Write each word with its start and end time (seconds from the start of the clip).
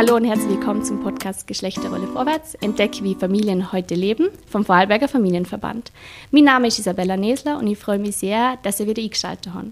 Hallo 0.00 0.16
und 0.16 0.24
herzlich 0.24 0.48
willkommen 0.48 0.82
zum 0.82 1.02
Podcast 1.02 1.46
Geschlechterrolle 1.46 2.06
vorwärts. 2.06 2.54
Entdecke, 2.54 3.04
wie 3.04 3.14
Familien 3.14 3.70
heute 3.70 3.94
leben 3.94 4.30
vom 4.48 4.64
Vorarlberger 4.64 5.08
Familienverband. 5.08 5.92
Mein 6.30 6.44
Name 6.44 6.68
ist 6.68 6.78
Isabella 6.78 7.18
Nesler 7.18 7.58
und 7.58 7.66
ich 7.66 7.76
freue 7.76 7.98
mich 7.98 8.16
sehr, 8.16 8.56
dass 8.62 8.80
ihr 8.80 8.86
wieder 8.86 9.02
eingeschaltet 9.02 9.52
habt. 9.54 9.66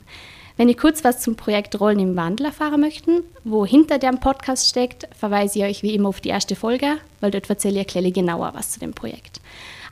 Wenn 0.59 0.69
ihr 0.69 0.77
kurz 0.77 1.03
was 1.03 1.23
zum 1.23 1.35
Projekt 1.35 1.81
Rollen 1.81 1.99
im 1.99 2.15
Wandel 2.15 2.45
erfahren 2.45 2.83
möchten, 2.83 3.23
wo 3.43 3.65
hinter 3.65 3.97
dem 3.97 4.21
Podcast 4.21 4.69
steckt, 4.69 5.09
verweise 5.19 5.61
ich 5.61 5.65
euch 5.65 5.83
wie 5.83 5.95
immer 5.95 6.11
auf 6.11 6.21
die 6.21 6.29
erste 6.29 6.57
Folge, 6.57 6.99
weil 7.23 7.31
dort 7.31 7.49
erzähle 7.49 7.81
ich 7.81 7.97
ein 7.97 8.13
genauer 8.13 8.53
was 8.53 8.73
zu 8.73 8.81
dem 8.81 8.93
Projekt. 8.93 9.41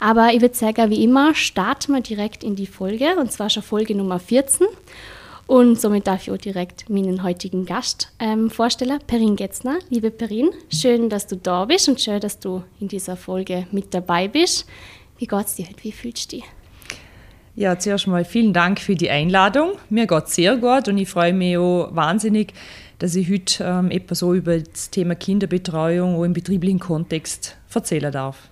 Aber 0.00 0.34
ich 0.34 0.42
würde 0.42 0.54
sagen, 0.54 0.90
wie 0.90 1.02
immer, 1.02 1.34
starten 1.34 1.94
wir 1.94 2.02
direkt 2.02 2.44
in 2.44 2.56
die 2.56 2.66
Folge, 2.66 3.16
und 3.18 3.32
zwar 3.32 3.48
schon 3.48 3.62
Folge 3.62 3.94
Nummer 3.94 4.18
14. 4.18 4.66
Und 5.46 5.80
somit 5.80 6.08
darf 6.08 6.22
ich 6.22 6.32
auch 6.32 6.38
direkt 6.38 6.90
meinen 6.90 7.22
heutigen 7.22 7.66
Gast 7.66 8.12
ähm, 8.18 8.50
vorstellen, 8.50 8.98
Perin 9.06 9.36
Getzner. 9.36 9.78
Liebe 9.90 10.10
Perin, 10.10 10.50
schön, 10.72 11.08
dass 11.08 11.28
du 11.28 11.36
da 11.36 11.64
bist 11.66 11.88
und 11.88 12.00
schön, 12.00 12.18
dass 12.18 12.40
du 12.40 12.64
in 12.80 12.88
dieser 12.88 13.16
Folge 13.16 13.66
mit 13.70 13.94
dabei 13.94 14.26
bist. 14.26 14.66
Wie 15.18 15.26
geht's 15.26 15.54
dir 15.54 15.66
heute? 15.66 15.84
Wie 15.84 15.92
fühlst 15.92 16.32
du 16.32 16.38
dich? 16.38 16.44
Ja, 17.54 17.78
zuerst 17.78 18.08
mal 18.08 18.24
vielen 18.24 18.52
Dank 18.52 18.80
für 18.80 18.96
die 18.96 19.08
Einladung. 19.08 19.72
Mir 19.88 20.06
geht 20.08 20.24
es 20.24 20.34
sehr 20.34 20.56
gut 20.56 20.88
und 20.88 20.98
ich 20.98 21.08
freue 21.08 21.32
mich 21.32 21.56
auch 21.56 21.94
wahnsinnig, 21.94 22.52
dass 22.98 23.14
ich 23.14 23.30
heute 23.30 23.64
ähm, 23.64 23.90
etwas 23.90 24.18
so 24.18 24.34
über 24.34 24.58
das 24.58 24.90
Thema 24.90 25.14
Kinderbetreuung 25.14 26.16
auch 26.16 26.24
im 26.24 26.32
betrieblichen 26.32 26.80
Kontext 26.80 27.56
erzählen 27.72 28.10
darf. 28.10 28.50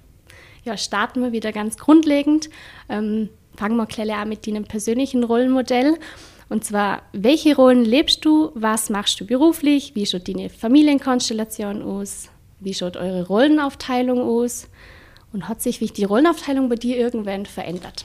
Ja, 0.64 0.76
starten 0.76 1.22
wir 1.22 1.32
wieder 1.32 1.50
ganz 1.50 1.76
grundlegend. 1.76 2.48
Ähm, 2.88 3.30
fangen 3.56 3.76
wir 3.76 3.86
gleich 3.86 4.14
an 4.14 4.28
mit 4.28 4.46
deinem 4.46 4.64
persönlichen 4.64 5.24
Rollenmodell. 5.24 5.98
Und 6.48 6.64
zwar, 6.64 7.02
welche 7.12 7.56
Rollen 7.56 7.84
lebst 7.84 8.24
du? 8.24 8.50
Was 8.54 8.90
machst 8.90 9.20
du 9.20 9.26
beruflich? 9.26 9.94
Wie 9.94 10.06
schaut 10.06 10.28
deine 10.28 10.50
Familienkonstellation 10.50 11.82
aus? 11.82 12.28
Wie 12.60 12.74
schaut 12.74 12.96
eure 12.96 13.26
Rollenaufteilung 13.26 14.20
aus? 14.20 14.68
Und 15.32 15.48
hat 15.48 15.62
sich 15.62 15.78
die 15.78 16.04
Rollenaufteilung 16.04 16.68
bei 16.68 16.76
dir 16.76 16.96
irgendwann 16.96 17.46
verändert? 17.46 18.04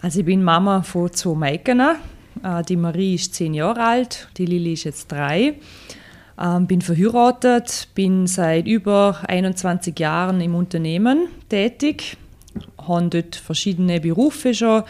Also 0.00 0.20
ich 0.20 0.26
bin 0.26 0.42
Mama 0.42 0.82
von 0.82 1.12
zwei 1.12 1.34
Mädchen. 1.34 1.80
Äh, 1.80 2.62
die 2.68 2.76
Marie 2.76 3.14
ist 3.14 3.34
zehn 3.34 3.54
Jahre 3.54 3.84
alt, 3.84 4.28
die 4.36 4.46
Lili 4.46 4.72
ist 4.72 4.84
jetzt 4.84 5.12
drei. 5.12 5.54
Ähm, 6.40 6.66
bin 6.66 6.80
verheiratet, 6.80 7.88
bin 7.94 8.26
seit 8.26 8.66
über 8.66 9.20
21 9.28 9.98
Jahren 9.98 10.40
im 10.40 10.54
Unternehmen 10.54 11.28
tätig, 11.48 12.16
habe 12.78 13.08
dort 13.08 13.36
verschiedene 13.36 14.00
Berufe 14.00 14.54
schon 14.54 14.82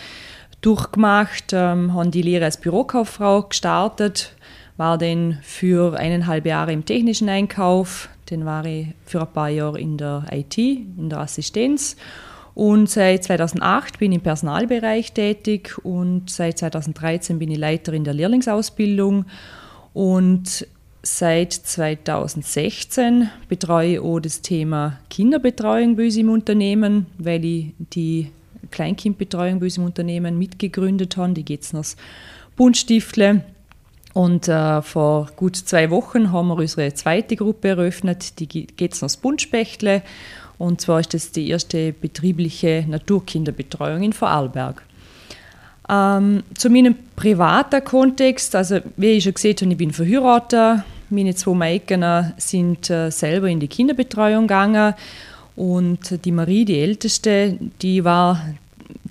durchgemacht, 0.62 1.52
ähm, 1.52 1.92
habe 1.92 2.08
die 2.08 2.22
Lehre 2.22 2.46
als 2.46 2.56
Bürokauffrau 2.56 3.42
gestartet, 3.42 4.34
war 4.76 4.96
dann 4.96 5.38
für 5.42 5.98
eineinhalb 5.98 6.46
Jahre 6.46 6.72
im 6.72 6.84
technischen 6.84 7.28
Einkauf, 7.28 8.08
dann 8.26 8.46
war 8.46 8.64
ich 8.64 8.86
für 9.04 9.20
ein 9.20 9.32
paar 9.32 9.50
Jahre 9.50 9.78
in 9.78 9.98
der 9.98 10.24
IT, 10.32 10.56
in 10.56 11.10
der 11.10 11.20
Assistenz. 11.20 11.96
Und 12.54 12.88
seit 12.88 13.24
2008 13.24 13.98
bin 13.98 14.12
ich 14.12 14.18
im 14.18 14.22
Personalbereich 14.22 15.12
tätig 15.12 15.76
und 15.84 16.30
seit 16.30 16.58
2013 16.58 17.38
bin 17.38 17.50
ich 17.50 17.58
Leiterin 17.58 18.04
der 18.04 18.14
Lehrlingsausbildung. 18.14 19.24
Und 19.94 20.66
seit 21.02 21.52
2016 21.52 23.30
betreue 23.48 23.94
ich 23.94 24.00
auch 24.00 24.20
das 24.20 24.42
Thema 24.42 24.98
Kinderbetreuung 25.10 25.96
bei 25.96 26.04
uns 26.04 26.16
im 26.16 26.30
Unternehmen, 26.30 27.06
weil 27.18 27.44
ich 27.44 27.74
die 27.78 28.30
Kleinkindbetreuung 28.72 29.60
bei 29.60 29.66
uns 29.66 29.78
im 29.78 29.84
Unternehmen 29.84 30.38
mitgegründet 30.38 31.16
habe, 31.16 31.34
die 31.34 31.44
Getzners 31.44 31.96
Buntstiftle. 32.56 33.44
Und 34.14 34.48
äh, 34.48 34.82
vor 34.82 35.30
gut 35.36 35.56
zwei 35.56 35.90
Wochen 35.90 36.32
haben 36.32 36.48
wir 36.48 36.56
unsere 36.56 36.92
zweite 36.92 37.36
Gruppe 37.36 37.68
eröffnet, 37.68 38.38
die 38.40 38.66
Getzners 38.66 39.16
Buntspechtle. 39.16 40.02
Und 40.58 40.80
zwar 40.80 41.00
ist 41.00 41.14
das 41.14 41.32
die 41.32 41.48
erste 41.48 41.92
betriebliche 41.92 42.84
Naturkinderbetreuung 42.88 44.02
in 44.02 44.12
Vorarlberg. 44.12 44.82
Ähm, 45.88 46.42
zu 46.56 46.70
meinem 46.70 46.94
privaten 47.16 47.82
Kontext, 47.82 48.54
also 48.54 48.80
wie 48.96 49.12
ich 49.12 49.24
schon 49.24 49.34
gesehen 49.34 49.56
habe, 49.60 49.72
ich 49.72 49.78
bin 49.78 49.92
verheiratet. 49.92 50.84
Meine 51.10 51.34
zwei 51.34 51.54
Mädchen 51.54 52.32
sind 52.36 52.88
äh, 52.90 53.10
selber 53.10 53.48
in 53.48 53.60
die 53.60 53.68
Kinderbetreuung 53.68 54.46
gegangen 54.46 54.94
und 55.56 56.24
die 56.24 56.32
Marie, 56.32 56.64
die 56.64 56.78
Älteste, 56.78 57.58
die 57.82 58.04
war 58.04 58.54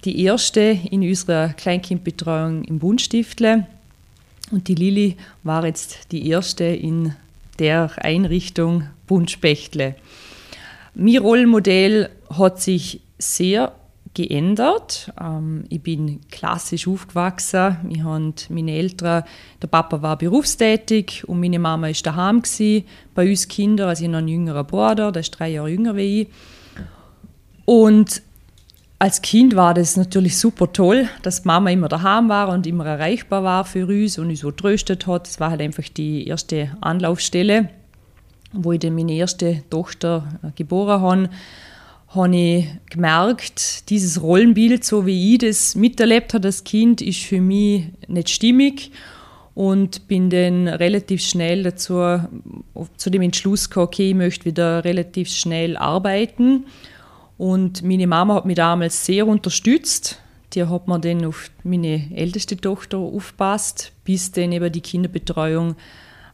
die 0.03 0.23
erste 0.23 0.61
in 0.89 1.01
unserer 1.01 1.49
Kleinkindbetreuung 1.49 2.63
im 2.63 2.79
Bundstiftle. 2.79 3.67
Und 4.51 4.67
die 4.67 4.75
Lili 4.75 5.17
war 5.43 5.65
jetzt 5.65 6.11
die 6.11 6.27
erste 6.29 6.63
in 6.63 7.15
der 7.59 7.91
Einrichtung 7.97 8.83
Bundspechtle. 9.07 9.95
Mein 10.95 11.17
Rollenmodell 11.17 12.09
hat 12.29 12.61
sich 12.61 13.01
sehr 13.17 13.73
geändert. 14.13 15.11
Ähm, 15.19 15.63
ich 15.69 15.81
bin 15.81 16.19
klassisch 16.29 16.87
aufgewachsen. 16.87 17.77
Ich 17.89 18.03
meine 18.49 18.71
Eltern, 18.71 19.23
der 19.61 19.67
Papa 19.67 20.01
war 20.01 20.17
berufstätig 20.17 21.27
und 21.27 21.39
meine 21.39 21.59
Mama 21.59 21.87
ist 21.87 22.05
daheim 22.05 22.41
gewesen, 22.41 22.85
bei 23.15 23.29
uns 23.29 23.47
Kindern. 23.47 23.89
Also 23.89 24.03
ich 24.03 24.09
habe 24.09 24.17
einen 24.17 24.27
jüngeren 24.27 24.65
Bruder, 24.65 25.11
der 25.11 25.21
ist 25.21 25.31
drei 25.31 25.49
Jahre 25.49 25.69
jünger 25.69 25.95
wie 25.95 26.21
ich. 26.21 26.27
Und 27.65 28.21
als 28.99 29.21
Kind 29.21 29.55
war 29.55 29.73
das 29.73 29.97
natürlich 29.97 30.37
super 30.37 30.71
toll, 30.71 31.07
dass 31.23 31.45
Mama 31.45 31.71
immer 31.71 31.87
daheim 31.87 32.29
war 32.29 32.49
und 32.49 32.67
immer 32.67 32.85
erreichbar 32.85 33.43
war 33.43 33.65
für 33.65 33.87
uns 33.87 34.19
und 34.19 34.27
uns 34.29 34.41
so 34.41 34.51
tröstet 34.51 35.07
hat. 35.07 35.27
Das 35.27 35.39
war 35.39 35.51
halt 35.51 35.61
einfach 35.61 35.85
die 35.89 36.27
erste 36.27 36.75
Anlaufstelle, 36.81 37.69
wo 38.51 38.73
ich 38.73 38.79
dann 38.79 38.93
meine 38.93 39.13
erste 39.13 39.63
Tochter 39.69 40.39
äh, 40.43 40.51
geboren 40.55 41.01
habe 41.01 41.29
habe 42.13 42.35
ich 42.35 42.67
gemerkt, 42.89 43.89
dieses 43.89 44.21
Rollenbild, 44.21 44.83
so 44.83 45.05
wie 45.05 45.33
ich 45.33 45.39
das 45.39 45.75
miterlebt 45.75 46.33
habe 46.33 46.47
als 46.47 46.63
Kind, 46.63 47.01
ist 47.01 47.23
für 47.23 47.39
mich 47.39 47.85
nicht 48.07 48.29
stimmig 48.29 48.91
und 49.53 50.07
bin 50.07 50.29
dann 50.29 50.67
relativ 50.67 51.21
schnell 51.21 51.63
dazu 51.63 52.19
zu 52.97 53.09
dem 53.09 53.21
Entschluss 53.21 53.69
gekommen, 53.69 53.87
okay, 53.87 54.09
ich 54.09 54.15
möchte 54.15 54.45
wieder 54.45 54.83
relativ 54.83 55.29
schnell 55.29 55.77
arbeiten 55.77 56.65
und 57.37 57.81
meine 57.83 58.07
Mama 58.07 58.35
hat 58.35 58.45
mich 58.45 58.55
damals 58.55 59.05
sehr 59.05 59.25
unterstützt. 59.25 60.19
Die 60.53 60.65
hat 60.65 60.87
mir 60.87 60.99
dann 60.99 61.23
auf 61.23 61.49
meine 61.63 62.09
älteste 62.13 62.57
Tochter 62.57 62.97
aufgepasst, 62.97 63.93
bis 64.03 64.31
dann 64.31 64.51
eben 64.51 64.69
die 64.69 64.81
Kinderbetreuung 64.81 65.75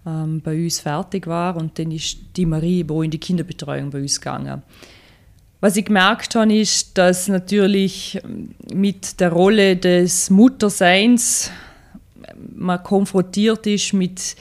ähm, 0.08 0.42
bei 0.42 0.56
uns 0.56 0.80
fertig 0.80 1.28
war 1.28 1.56
und 1.56 1.78
dann 1.78 1.92
ist 1.92 2.18
die 2.36 2.48
Marie 2.48 2.84
wo 2.88 3.04
in 3.04 3.12
die 3.12 3.20
Kinderbetreuung 3.20 3.92
bei 3.92 4.02
uns 4.02 4.20
gegangen. 4.20 4.64
Was 5.60 5.76
ich 5.76 5.86
gemerkt 5.86 6.36
habe, 6.36 6.54
ist, 6.54 6.98
dass 7.00 7.28
natürlich 7.28 8.22
mit 8.72 9.20
der 9.20 9.32
Rolle 9.32 9.76
des 9.76 10.30
Mutterseins 10.30 11.52
man 12.54 12.84
konfrontiert 12.84 13.66
ist 13.66 13.94
mit 13.94 14.36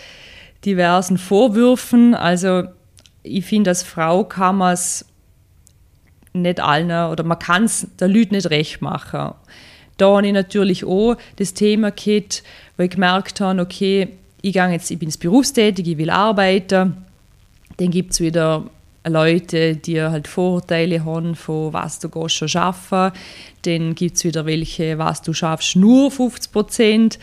diversen 0.67 1.17
Vorwürfen. 1.17 2.15
Also 2.15 2.65
ich 3.23 3.47
finde, 3.47 3.71
als 3.71 3.83
Frau 3.83 4.25
kann 4.25 4.57
man 4.57 4.75
es 4.75 5.07
nicht 6.35 6.61
allen 6.61 7.11
oder 7.11 7.25
man 7.25 7.39
kann 7.39 7.65
es 7.65 7.87
der 7.99 8.09
Leute 8.09 8.35
nicht 8.35 8.51
recht 8.51 8.83
machen. 8.83 9.33
Da 9.97 10.17
habe 10.17 10.27
ich 10.27 10.33
natürlich 10.35 10.85
auch 10.85 11.17
das 11.37 11.55
Thema 11.55 11.93
gehabt, 11.93 12.43
wo 12.77 12.83
ich 12.83 12.91
gemerkt 12.91 13.41
habe, 13.41 13.63
okay, 13.63 14.09
ich, 14.43 14.53
gehe 14.53 14.69
jetzt, 14.69 14.91
ich 14.91 14.99
bin 14.99 15.11
berufstätig, 15.19 15.87
ich 15.89 15.97
will 15.97 16.11
arbeiten. 16.11 17.05
Dann 17.79 17.91
gibt 17.91 18.13
es 18.13 18.21
wieder 18.21 18.65
Leute, 19.09 19.77
die 19.77 20.01
halt 20.01 20.29
Vorurteile 20.29 21.05
haben 21.05 21.35
von 21.35 21.73
was 21.73 21.99
du 21.99 22.09
gehst 22.09 22.37
schon 22.37 22.49
schaffen. 22.49 23.13
Dann 23.63 23.95
gibt 23.95 24.17
es 24.17 24.25
wieder 24.25 24.47
welche, 24.47 24.99
was 24.99 25.23
du 25.23 25.33
schaffst, 25.33 25.77
nur 25.77 26.11
50 26.11 26.53
Prozent. 26.53 27.19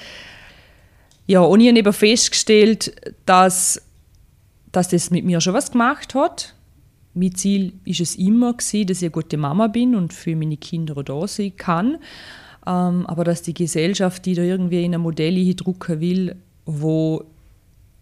Ja, 1.27 1.41
und 1.41 1.61
ich 1.61 1.75
habe 1.75 1.93
festgestellt, 1.93 3.13
dass, 3.25 3.81
dass 4.71 4.89
das 4.89 5.09
mit 5.11 5.25
mir 5.25 5.39
schon 5.41 5.53
was 5.53 5.71
gemacht 5.71 6.15
hat. 6.15 6.53
Mein 7.13 7.35
Ziel 7.35 7.73
ist 7.85 8.01
es 8.01 8.15
immer 8.15 8.53
gewesen, 8.53 8.87
dass 8.87 8.97
ich 8.97 9.05
eine 9.05 9.11
gute 9.11 9.37
Mama 9.37 9.67
bin 9.67 9.95
und 9.95 10.13
für 10.13 10.35
meine 10.35 10.57
Kinder 10.57 11.01
da 11.03 11.27
sein 11.27 11.55
kann. 11.55 11.97
Ähm, 12.65 13.05
aber 13.05 13.23
dass 13.23 13.41
die 13.41 13.53
Gesellschaft, 13.53 14.25
die 14.25 14.33
da 14.33 14.41
irgendwie 14.41 14.83
in 14.83 14.95
ein 14.95 15.01
Modell 15.01 15.53
drücken 15.53 16.01
will, 16.01 16.35
wo 16.65 17.23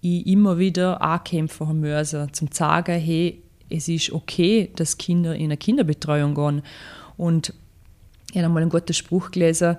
ich 0.01 0.25
immer 0.27 0.57
wieder 0.57 1.01
ankämpfen 1.01 1.79
muss, 1.79 2.15
zum 2.31 2.51
zu 2.51 2.57
sagen, 2.57 2.99
hey, 2.99 3.41
es 3.71 3.87
ist 3.87 4.11
okay, 4.11 4.69
dass 4.75 4.97
Kinder 4.97 5.35
in 5.35 5.45
eine 5.45 5.57
Kinderbetreuung 5.57 6.35
gehen. 6.35 6.61
Und 7.17 7.53
ich 8.31 8.37
habe 8.37 8.45
einmal 8.45 8.61
einen 8.61 8.71
guten 8.71 8.93
Spruch 8.93 9.31
gelesen, 9.31 9.77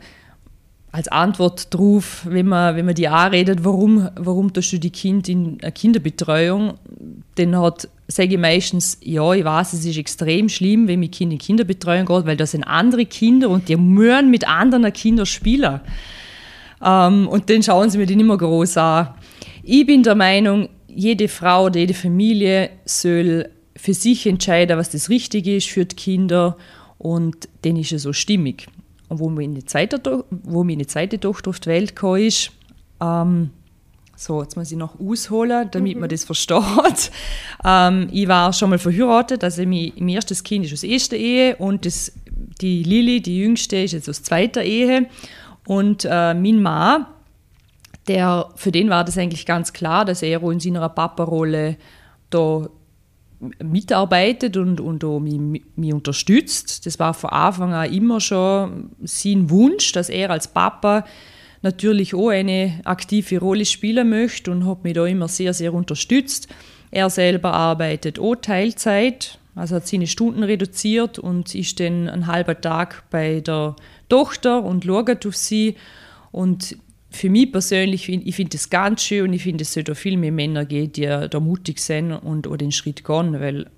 als 0.93 1.09
Antwort 1.09 1.73
darauf, 1.73 2.27
wenn 2.29 2.47
man, 2.47 2.77
wenn 2.77 2.85
man 2.85 2.94
die 2.94 3.09
anredet, 3.09 3.65
warum, 3.65 4.11
warum 4.15 4.53
tust 4.53 4.75
du 4.75 4.79
die 4.79 4.91
Kind 4.91 5.27
in 5.27 5.59
eine 5.62 5.73
Kinderbetreuung, 5.73 6.75
dann 7.37 7.59
hat, 7.59 7.89
sage 8.09 8.35
ich 8.35 8.39
meistens, 8.39 8.99
ja, 9.03 9.33
ich 9.33 9.43
weiß, 9.43 9.73
es 9.73 9.87
ist 9.87 9.97
extrem 9.97 10.50
schlimm, 10.50 10.89
wenn 10.89 11.00
mein 11.00 11.11
Kind 11.11 11.33
in 11.33 11.39
Kinderbetreuung 11.39 12.05
geht, 12.05 12.27
weil 12.27 12.37
da 12.37 12.44
sind 12.44 12.65
andere 12.65 13.06
Kinder 13.06 13.49
und 13.49 13.71
die 13.71 13.77
müssen 13.77 14.31
mit 14.31 14.47
anderen 14.47 14.93
Kindern 14.93 15.25
spielen. 15.25 15.81
Ähm, 16.85 17.27
und 17.27 17.49
dann 17.49 17.62
schauen 17.62 17.89
sie 17.89 17.97
mir 17.97 18.06
die 18.06 18.17
nicht 18.17 18.27
mehr 18.27 18.37
groß 18.37 18.77
an. 18.77 19.15
Ich 19.62 19.87
bin 19.87 20.03
der 20.03 20.15
Meinung, 20.15 20.69
jede 20.89 21.29
Frau 21.29 21.67
oder 21.67 21.79
jede 21.79 21.94
Familie 21.94 22.69
soll 22.85 23.49
für 23.77 23.95
sich 23.95 24.27
entscheiden, 24.27 24.79
was 24.79 24.91
das 24.91 25.09
Richtige 25.09 25.57
ist 25.57 25.69
für 25.69 25.85
die 25.85 25.97
Kinder 25.97 26.57
und 26.99 27.49
dann 27.63 27.77
ist 27.77 27.93
es 27.93 28.03
so 28.03 28.13
stimmig. 28.13 28.69
Und 29.09 29.19
wo 29.19 29.29
meine 29.29 29.65
zweite, 29.65 30.25
wo 30.31 30.65
meine 30.65 30.87
zweite 30.87 31.19
Tochter 31.19 31.51
auf 31.51 31.61
die 31.61 31.69
Welt 31.69 31.97
kam, 31.97 32.17
ist, 32.17 32.53
ähm, 33.01 33.51
so, 34.17 34.41
jetzt 34.41 34.57
muss 34.57 34.71
ich 34.71 34.79
noch 34.79 35.01
ausholen, 35.01 35.69
damit 35.71 35.97
mhm. 35.97 36.01
man 36.01 36.09
das 36.09 36.25
versteht. 36.25 36.63
Ähm, 37.65 38.09
ich 38.11 38.27
war 38.27 38.53
schon 38.53 38.71
mal 38.71 38.79
verheiratet, 38.79 39.45
also 39.45 39.63
mein, 39.63 39.93
mein 39.97 40.09
erstes 40.09 40.43
Kind 40.43 40.65
ist 40.65 40.73
aus 40.73 40.83
erster 40.83 41.17
Ehe 41.17 41.55
und 41.57 41.87
das, 41.87 42.11
die 42.61 42.83
Lili, 42.83 43.21
die 43.21 43.39
jüngste, 43.39 43.77
ist 43.77 43.93
jetzt 43.93 44.09
aus 44.09 44.25
zweiter 44.25 44.65
Ehe. 44.65 45.07
Und 45.69 46.05
äh, 46.05 46.35
mein 46.35 46.61
Mann, 46.61 47.07
der, 48.09 48.49
für 48.57 48.73
den 48.73 48.91
war 48.91 49.05
das 49.05 49.17
eigentlich 49.17 49.47
ganz 49.47 49.73
klar, 49.73 50.05
dass 50.05 50.23
er 50.23 50.43
in 50.43 50.59
seiner 50.59 50.89
Papa-Rolle 50.89 51.77
da 52.31 52.69
mitarbeitet 53.62 54.56
und, 54.56 54.81
und 54.81 55.03
mich, 55.23 55.62
mich 55.77 55.93
unterstützt. 55.93 56.87
Das 56.87 56.99
war 56.99 57.15
von 57.15 57.31
Anfang 57.31 57.73
an 57.73 57.93
immer 57.93 58.21
schon 58.21 58.91
sein 59.03 59.50
Wunsch, 59.50 59.93
dass 59.93 60.09
er 60.09 60.31
als 60.31 60.49
Papa 60.49 61.05
natürlich 61.62 62.15
auch 62.15 62.29
eine 62.29 62.81
aktive 62.85 63.39
Rolle 63.39 63.65
spielen 63.65 64.11
möchte 64.11 64.50
und 64.50 64.67
hat 64.67 64.85
mich 64.85 64.94
da 64.94 65.06
immer 65.06 65.29
sehr, 65.29 65.55
sehr 65.55 65.75
unterstützt. 65.75 66.49
Er 66.91 67.09
selber 67.09 67.53
arbeitet 67.53 68.19
auch 68.19 68.35
Teilzeit, 68.37 69.39
also 69.55 69.77
hat 69.77 69.87
seine 69.87 70.06
Stunden 70.06 70.43
reduziert 70.43 71.19
und 71.19 71.55
ist 71.55 71.81
dann 71.81 72.09
einen 72.09 72.27
halben 72.27 72.61
Tag 72.61 73.05
bei 73.11 73.41
der 73.41 73.77
Tochter 74.09 74.62
und 74.62 74.85
schaut 74.85 75.27
auf 75.27 75.37
sie. 75.37 75.77
Und 76.33 76.77
für 77.12 77.31
mich 77.31 77.53
persönlich, 77.53 78.09
ich 78.09 78.35
finde 78.35 78.56
das 78.56 78.70
ganz 78.70 79.03
schön 79.03 79.29
und 79.29 79.32
ich 79.35 79.43
finde, 79.43 79.62
es 79.62 79.73
sollte 79.73 79.94
viel 79.94 80.17
mehr 80.17 80.32
Männer 80.32 80.64
geben, 80.64 80.93
die 80.93 81.06
da 81.06 81.41
mutig 81.41 81.79
sind 81.79 82.12
und 82.12 82.47
auch 82.49 82.56
den 82.56 82.73
Schritt 82.73 83.05
gehen, 83.05 83.38
weil 83.41 83.70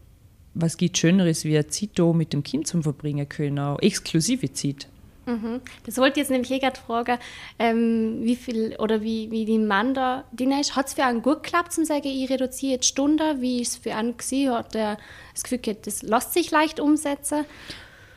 was 0.54 0.76
gibt 0.76 0.96
Schöneres, 0.96 1.44
wie 1.44 1.56
eine 1.56 1.66
Zeit 1.66 1.98
mit 2.14 2.32
dem 2.32 2.44
Kind 2.44 2.66
zum 2.66 2.82
verbringen 2.82 3.28
können, 3.28 3.58
auch 3.58 3.80
exklusive 3.80 4.52
Zeit. 4.52 4.86
Mhm. 5.26 5.60
Das 5.84 5.96
wollte 5.96 6.12
ich 6.12 6.16
jetzt 6.18 6.30
nämlich 6.30 6.50
eh 6.50 6.58
gerade 6.58 6.78
fragen, 6.78 7.18
ähm, 7.58 8.18
wie 8.22 8.36
viel 8.36 8.76
oder 8.78 9.02
wie, 9.02 9.30
wie 9.30 9.44
die 9.44 9.58
Mann 9.58 9.94
da 9.94 10.24
drin 10.36 10.52
ist. 10.52 10.76
Hat 10.76 10.86
es 10.86 10.94
für 10.94 11.04
einen 11.04 11.22
gut 11.22 11.42
geklappt, 11.42 11.72
zum 11.72 11.84
sagen, 11.84 12.06
ich 12.06 12.30
reduziere 12.30 12.74
jetzt 12.74 12.86
Stunden? 12.86 13.40
Wie 13.40 13.62
ist 13.62 13.72
es 13.72 13.76
für 13.78 13.94
einen 13.94 14.16
gewesen? 14.16 14.52
Hat 14.52 14.74
er 14.74 14.98
das 15.32 15.42
Gefühl 15.42 15.58
gehabt, 15.58 15.86
das 15.86 16.02
lässt 16.02 16.34
sich 16.34 16.50
leicht 16.50 16.78
umsetzen? 16.78 17.46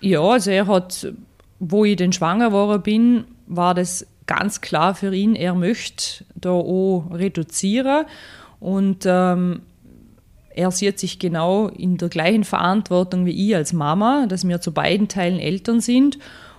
Ja, 0.02 0.22
also 0.22 0.52
er 0.52 0.68
hat, 0.68 1.12
wo 1.60 1.86
ich 1.86 1.96
dann 1.96 2.14
schwanger 2.14 2.50
geworden 2.50 2.84
bin, 2.84 3.26
war 3.48 3.74
das 3.74 4.06
ganz 4.28 4.62
klar 4.62 4.94
für 4.96 5.14
ihn, 5.14 5.36
er 5.36 5.56
möchte 5.56 6.26
da 6.36 6.52
auch 6.52 7.10
reduzieren 7.12 8.06
und 8.60 9.06
ähm, 9.06 9.62
er 10.50 10.72
sieht 10.72 11.00
sich 11.00 11.20
genau 11.20 11.68
in 11.68 11.98
der 11.98 12.10
gleichen 12.10 12.44
Verantwortung 12.44 13.26
wie 13.26 13.48
ich 13.48 13.56
als 13.56 13.74
Mama, 13.74 14.26
dass 14.28 14.48
wir 14.48 14.62
zu 14.62 14.72
beiden 14.72 15.08
Teilen 15.08 15.40
Eltern 15.40 15.82
sind 15.82 16.18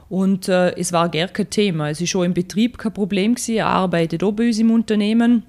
und 0.09 0.49
äh, 0.49 0.75
es 0.77 0.93
war 0.93 1.09
gar 1.09 1.29
kein 1.29 1.51
Thema. 1.51 1.91
Es 1.91 2.01
ist 2.01 2.11
schon 2.11 2.27
im 2.27 2.35
Betrieb 2.35 2.79
kein 2.79 2.95
Problem 2.95 3.35
gewesen. 3.35 3.57
Er 3.57 3.67
arbeitet 3.67 4.23
auch 4.23 4.33
bei 4.33 4.47
uns 4.47 4.59
im 4.59 4.71
Unternehmen. 4.71 5.43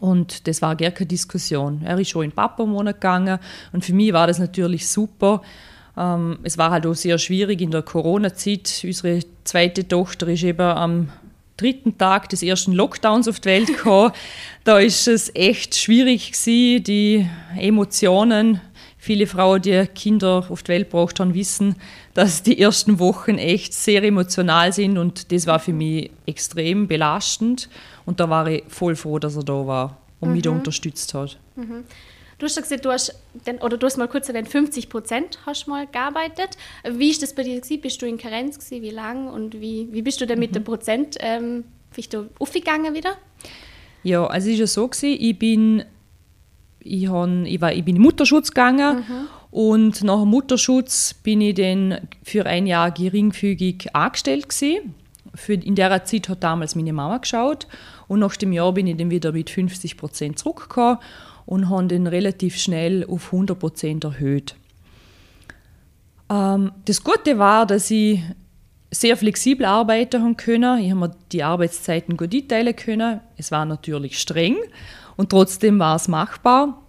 Und 0.00 0.46
das 0.46 0.62
war 0.62 0.76
gar 0.76 0.90
keine 0.90 1.06
Diskussion. 1.06 1.82
Er 1.84 1.98
ist 1.98 2.10
schon 2.10 2.24
in 2.24 2.32
Papa-Monat 2.32 2.96
gegangen. 2.96 3.38
Und 3.72 3.84
für 3.84 3.94
mich 3.94 4.12
war 4.12 4.26
das 4.26 4.38
natürlich 4.38 4.88
super. 4.88 5.42
Ähm, 5.96 6.38
es 6.42 6.58
war 6.58 6.70
halt 6.70 6.86
auch 6.86 6.94
sehr 6.94 7.18
schwierig 7.18 7.60
in 7.60 7.70
der 7.70 7.82
Corona-Zeit. 7.82 8.82
Unsere 8.84 9.20
zweite 9.44 9.86
Tochter 9.86 10.26
ist 10.28 10.42
eben 10.42 10.60
am 10.60 11.08
dritten 11.58 11.98
Tag 11.98 12.28
des 12.30 12.42
ersten 12.42 12.72
Lockdowns 12.72 13.28
auf 13.28 13.40
die 13.40 13.48
Welt 13.50 13.66
gekommen. 13.66 14.12
da 14.64 14.78
ist 14.78 15.06
es 15.08 15.34
echt 15.34 15.74
schwierig 15.74 16.32
gewesen, 16.32 16.84
die 16.84 17.28
Emotionen 17.58 18.60
viele 18.98 19.26
Frauen, 19.26 19.62
die 19.62 19.86
Kinder 19.94 20.44
auf 20.48 20.62
die 20.62 20.68
Welt 20.68 20.90
gebracht 20.90 21.20
haben, 21.20 21.32
wissen, 21.32 21.76
dass 22.14 22.42
die 22.42 22.60
ersten 22.60 22.98
Wochen 22.98 23.38
echt 23.38 23.72
sehr 23.72 24.02
emotional 24.02 24.72
sind 24.72 24.98
und 24.98 25.32
das 25.32 25.46
war 25.46 25.58
für 25.60 25.72
mich 25.72 26.10
extrem 26.26 26.88
belastend 26.88 27.68
und 28.04 28.20
da 28.20 28.28
war 28.28 28.48
ich 28.48 28.64
voll 28.68 28.96
froh, 28.96 29.18
dass 29.18 29.36
er 29.36 29.44
da 29.44 29.66
war 29.66 29.96
und 30.20 30.28
mhm. 30.28 30.34
mich 30.34 30.42
da 30.42 30.50
mhm. 30.50 30.58
unterstützt 30.58 31.14
hat. 31.14 31.38
Mhm. 31.56 31.84
Du 32.38 32.46
hast 32.46 32.56
gesagt, 32.56 32.84
du 32.84 32.90
hast, 32.92 33.14
den, 33.46 33.58
oder 33.58 33.76
du 33.76 33.86
hast 33.86 33.96
mal 33.96 34.06
kurz 34.06 34.28
erwähnt, 34.28 34.48
50 34.48 34.88
Prozent 34.88 35.40
hast 35.44 35.66
mal 35.66 35.88
gearbeitet. 35.88 36.50
Wie 36.88 37.10
ist 37.10 37.20
das 37.20 37.34
bei 37.34 37.42
dir 37.42 37.60
gewesen? 37.60 37.80
Bist 37.80 38.00
du 38.00 38.06
in 38.06 38.16
Karenz 38.16 38.58
gewesen? 38.58 38.82
Wie 38.82 38.90
lang 38.90 39.26
und 39.26 39.60
wie, 39.60 39.88
wie 39.90 40.02
bist 40.02 40.20
du 40.20 40.26
denn 40.26 40.38
mit 40.38 40.50
mhm. 40.50 40.54
dem 40.54 40.64
Prozent 40.64 41.16
ähm, 41.18 41.64
bist 41.94 42.14
du 42.14 42.28
aufgegangen 42.38 42.94
wieder? 42.94 43.16
Ja, 44.04 44.24
also 44.24 44.48
es 44.48 44.54
ist 44.54 44.60
ja 44.60 44.66
so 44.68 44.86
gewesen, 44.86 45.18
ich 45.20 45.36
bin 45.36 45.84
ich, 46.78 47.08
hab, 47.08 47.28
ich, 47.44 47.60
war, 47.60 47.72
ich 47.72 47.84
bin 47.84 47.96
in 47.96 48.02
Mutterschutz 48.02 48.50
gegangen 48.50 48.98
mhm. 48.98 49.28
und 49.50 50.04
nach 50.04 50.20
dem 50.20 50.28
Mutterschutz 50.28 51.14
bin 51.14 51.40
ich 51.40 51.56
dann 51.56 52.08
für 52.22 52.46
ein 52.46 52.68
Jahr 52.68 52.92
geringfügig 52.92 53.94
angestellt 53.94 54.48
gewesen. 54.48 54.94
Für, 55.34 55.54
in 55.54 55.74
der 55.74 56.04
Zeit 56.04 56.28
hat 56.28 56.44
damals 56.44 56.76
meine 56.76 56.92
Mama 56.92 57.18
geschaut 57.18 57.66
und 58.06 58.20
nach 58.20 58.36
dem 58.36 58.52
Jahr 58.52 58.72
bin 58.72 58.86
ich 58.86 58.96
dann 58.96 59.10
wieder 59.10 59.32
mit 59.32 59.50
50 59.50 59.96
Prozent 59.96 60.38
zurückgekommen 60.38 60.98
und 61.48 61.70
habe 61.70 61.86
dann 61.86 62.06
relativ 62.06 62.58
schnell 62.58 63.06
auf 63.06 63.32
100 63.32 63.58
Prozent 63.58 64.04
erhöht. 64.04 64.54
Ähm, 66.28 66.72
das 66.84 67.02
Gute 67.02 67.38
war, 67.38 67.64
dass 67.64 67.90
ich 67.90 68.20
sehr 68.90 69.16
flexibel 69.16 69.64
arbeiten 69.64 70.22
haben 70.22 70.36
können. 70.36 70.78
Ich 70.78 70.90
habe 70.90 71.00
mir 71.00 71.16
die 71.32 71.42
Arbeitszeiten 71.42 72.18
gut 72.18 72.34
einteilen 72.34 72.76
können. 72.76 73.20
Es 73.38 73.50
war 73.50 73.64
natürlich 73.64 74.18
streng 74.18 74.56
und 75.16 75.30
trotzdem 75.30 75.78
war 75.78 75.96
es 75.96 76.06
machbar. 76.06 76.82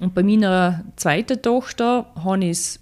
Und 0.00 0.14
bei 0.14 0.22
meiner 0.22 0.84
zweiten 0.96 1.42
Tochter 1.42 2.06
habe 2.14 2.44
ich 2.46 2.50
es 2.52 2.80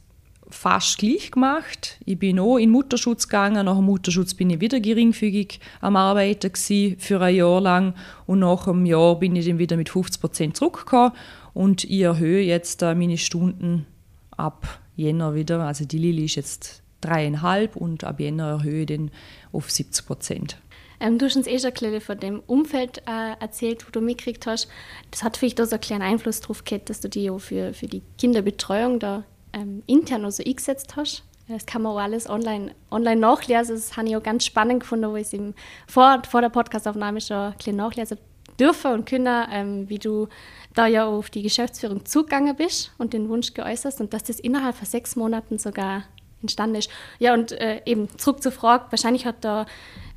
fast 0.50 0.98
gleich 0.98 1.30
gemacht. 1.30 1.98
Ich 2.04 2.18
bin 2.18 2.38
auch 2.38 2.56
in 2.56 2.70
Mutterschutz 2.70 3.28
gegangen. 3.28 3.66
Nach 3.66 3.76
dem 3.76 3.84
Mutterschutz 3.84 4.34
bin 4.34 4.50
ich 4.50 4.60
wieder 4.60 4.80
geringfügig 4.80 5.60
am 5.80 5.96
Arbeiten 5.96 6.96
für 6.98 7.20
ein 7.20 7.34
Jahr 7.34 7.60
lang. 7.60 7.94
Und 8.26 8.40
nach 8.40 8.66
einem 8.66 8.86
Jahr 8.86 9.18
bin 9.18 9.36
ich 9.36 9.46
dann 9.46 9.58
wieder 9.58 9.76
mit 9.76 9.88
50 9.88 10.20
Prozent 10.20 10.56
zurückgekommen. 10.56 11.12
Und 11.54 11.84
ich 11.84 12.00
erhöhe 12.00 12.42
jetzt 12.42 12.80
meine 12.82 13.18
Stunden 13.18 13.86
ab 14.30 14.80
Jänner 14.96 15.34
wieder. 15.34 15.60
Also 15.60 15.84
die 15.84 15.98
Lili 15.98 16.24
ist 16.26 16.36
jetzt 16.36 16.82
dreieinhalb 17.00 17.76
und 17.76 18.04
ab 18.04 18.20
Jänner 18.20 18.48
erhöhe 18.48 18.82
ich 18.82 18.86
den 18.86 19.10
auf 19.52 19.70
70 19.70 20.06
Prozent. 20.06 20.58
Ähm, 21.00 21.18
du 21.18 21.26
hast 21.26 21.36
uns 21.36 21.46
eh 21.46 21.58
schon 21.58 21.72
ein 21.72 22.00
von 22.00 22.20
dem 22.20 22.40
Umfeld 22.46 22.98
äh, 23.06 23.32
erzählt, 23.40 23.86
wo 23.86 23.90
du 23.90 24.00
mitgekriegt 24.02 24.46
hast. 24.46 24.68
Das 25.10 25.22
hat 25.22 25.38
vielleicht 25.38 25.60
auch 25.60 25.64
so 25.64 25.76
einen 25.76 25.80
kleinen 25.80 26.02
Einfluss 26.02 26.40
darauf 26.40 26.64
gehabt, 26.64 26.90
dass 26.90 27.00
du 27.00 27.08
dich 27.08 27.30
auch 27.30 27.38
für, 27.38 27.72
für 27.72 27.86
die 27.86 28.02
Kinderbetreuung 28.18 28.98
da 28.98 29.24
ähm, 29.52 29.82
intern 29.86 30.24
also 30.24 30.42
eingesetzt 30.44 30.96
hast. 30.96 31.24
Das 31.48 31.66
kann 31.66 31.82
man 31.82 31.92
auch 31.92 31.98
alles 31.98 32.28
online, 32.30 32.74
online 32.90 33.20
nachlesen. 33.20 33.74
Das 33.74 33.96
habe 33.96 34.08
ich 34.08 34.16
auch 34.16 34.22
ganz 34.22 34.46
spannend 34.46 34.80
gefunden, 34.80 35.10
wo 35.10 35.16
ich 35.16 35.32
es 35.32 35.40
vor, 35.88 36.22
vor 36.28 36.40
der 36.40 36.48
Podcastaufnahme 36.48 37.20
schon 37.20 37.36
ein 37.36 37.54
bisschen 37.54 37.76
nachlesen 37.76 38.18
dürfen 38.58 38.92
und 38.92 39.08
können, 39.08 39.46
ähm, 39.50 39.88
wie 39.88 39.98
du 39.98 40.28
da 40.74 40.86
ja 40.86 41.06
auf 41.06 41.30
die 41.30 41.42
Geschäftsführung 41.42 42.04
zugegangen 42.04 42.54
bist 42.54 42.92
und 42.98 43.12
den 43.12 43.28
Wunsch 43.28 43.54
geäußert 43.54 44.00
und 44.00 44.12
dass 44.12 44.22
das 44.22 44.38
innerhalb 44.38 44.76
von 44.76 44.86
sechs 44.86 45.16
Monaten 45.16 45.58
sogar 45.58 46.04
entstanden 46.42 46.76
ist. 46.76 46.90
Ja, 47.18 47.34
und 47.34 47.52
äh, 47.52 47.80
eben 47.84 48.08
zurück 48.18 48.42
zur 48.42 48.52
Frage, 48.52 48.86
wahrscheinlich 48.90 49.26
hat 49.26 49.36
da 49.44 49.66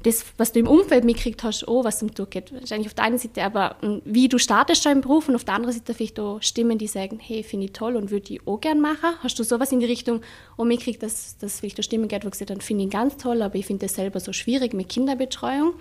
das, 0.03 0.25
was 0.37 0.51
du 0.51 0.59
im 0.59 0.67
Umfeld 0.67 1.05
mitgekriegt 1.05 1.43
hast, 1.43 1.67
auch 1.67 1.83
was 1.85 2.01
um 2.03 2.13
durchgeht. 2.13 2.53
Wahrscheinlich 2.53 2.87
auf 2.87 2.93
der 2.93 3.05
einen 3.05 3.17
Seite 3.17 3.43
aber, 3.43 3.77
hm, 3.81 4.01
wie 4.05 4.27
du 4.27 4.37
startest 4.37 4.83
schon 4.83 4.91
im 4.91 5.01
Beruf 5.01 5.29
und 5.29 5.35
auf 5.35 5.45
der 5.45 5.55
anderen 5.55 5.73
Seite 5.73 5.93
vielleicht 5.93 6.19
auch 6.19 6.41
Stimmen, 6.41 6.77
die 6.77 6.87
sagen, 6.87 7.19
hey, 7.21 7.43
finde 7.43 7.65
ich 7.65 7.73
toll 7.73 7.95
und 7.95 8.11
würde 8.11 8.33
ich 8.33 8.47
auch 8.47 8.59
gern 8.59 8.81
machen. 8.81 9.15
Hast 9.21 9.39
du 9.39 9.43
sowas 9.43 9.71
in 9.71 9.79
die 9.79 9.85
Richtung 9.85 10.21
auch 10.57 10.65
mitgekriegt, 10.65 11.01
dass, 11.01 11.37
dass 11.37 11.59
vielleicht 11.59 11.79
auch 11.79 11.83
Stimmen 11.83 12.07
gibt, 12.07 12.25
wo 12.25 12.29
gesagt 12.29 12.51
haben, 12.51 12.61
finde 12.61 12.83
ich 12.83 12.89
ganz 12.89 13.17
toll, 13.17 13.41
aber 13.41 13.55
ich 13.55 13.65
finde 13.65 13.85
das 13.85 13.95
selber 13.95 14.19
so 14.19 14.33
schwierig 14.33 14.73
mit 14.73 14.89
Kinderbetreuung? 14.89 15.73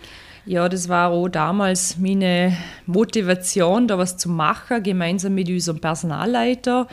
Ja, 0.47 0.69
das 0.69 0.89
war 0.89 1.11
auch 1.11 1.29
damals 1.29 1.99
meine 1.99 2.57
Motivation, 2.87 3.89
da 3.89 3.99
was 3.99 4.17
zu 4.17 4.29
machen, 4.29 4.83
gemeinsam 4.83 5.35
mit 5.35 5.49
unserem 5.49 5.81
Personalleiter. 5.81 6.89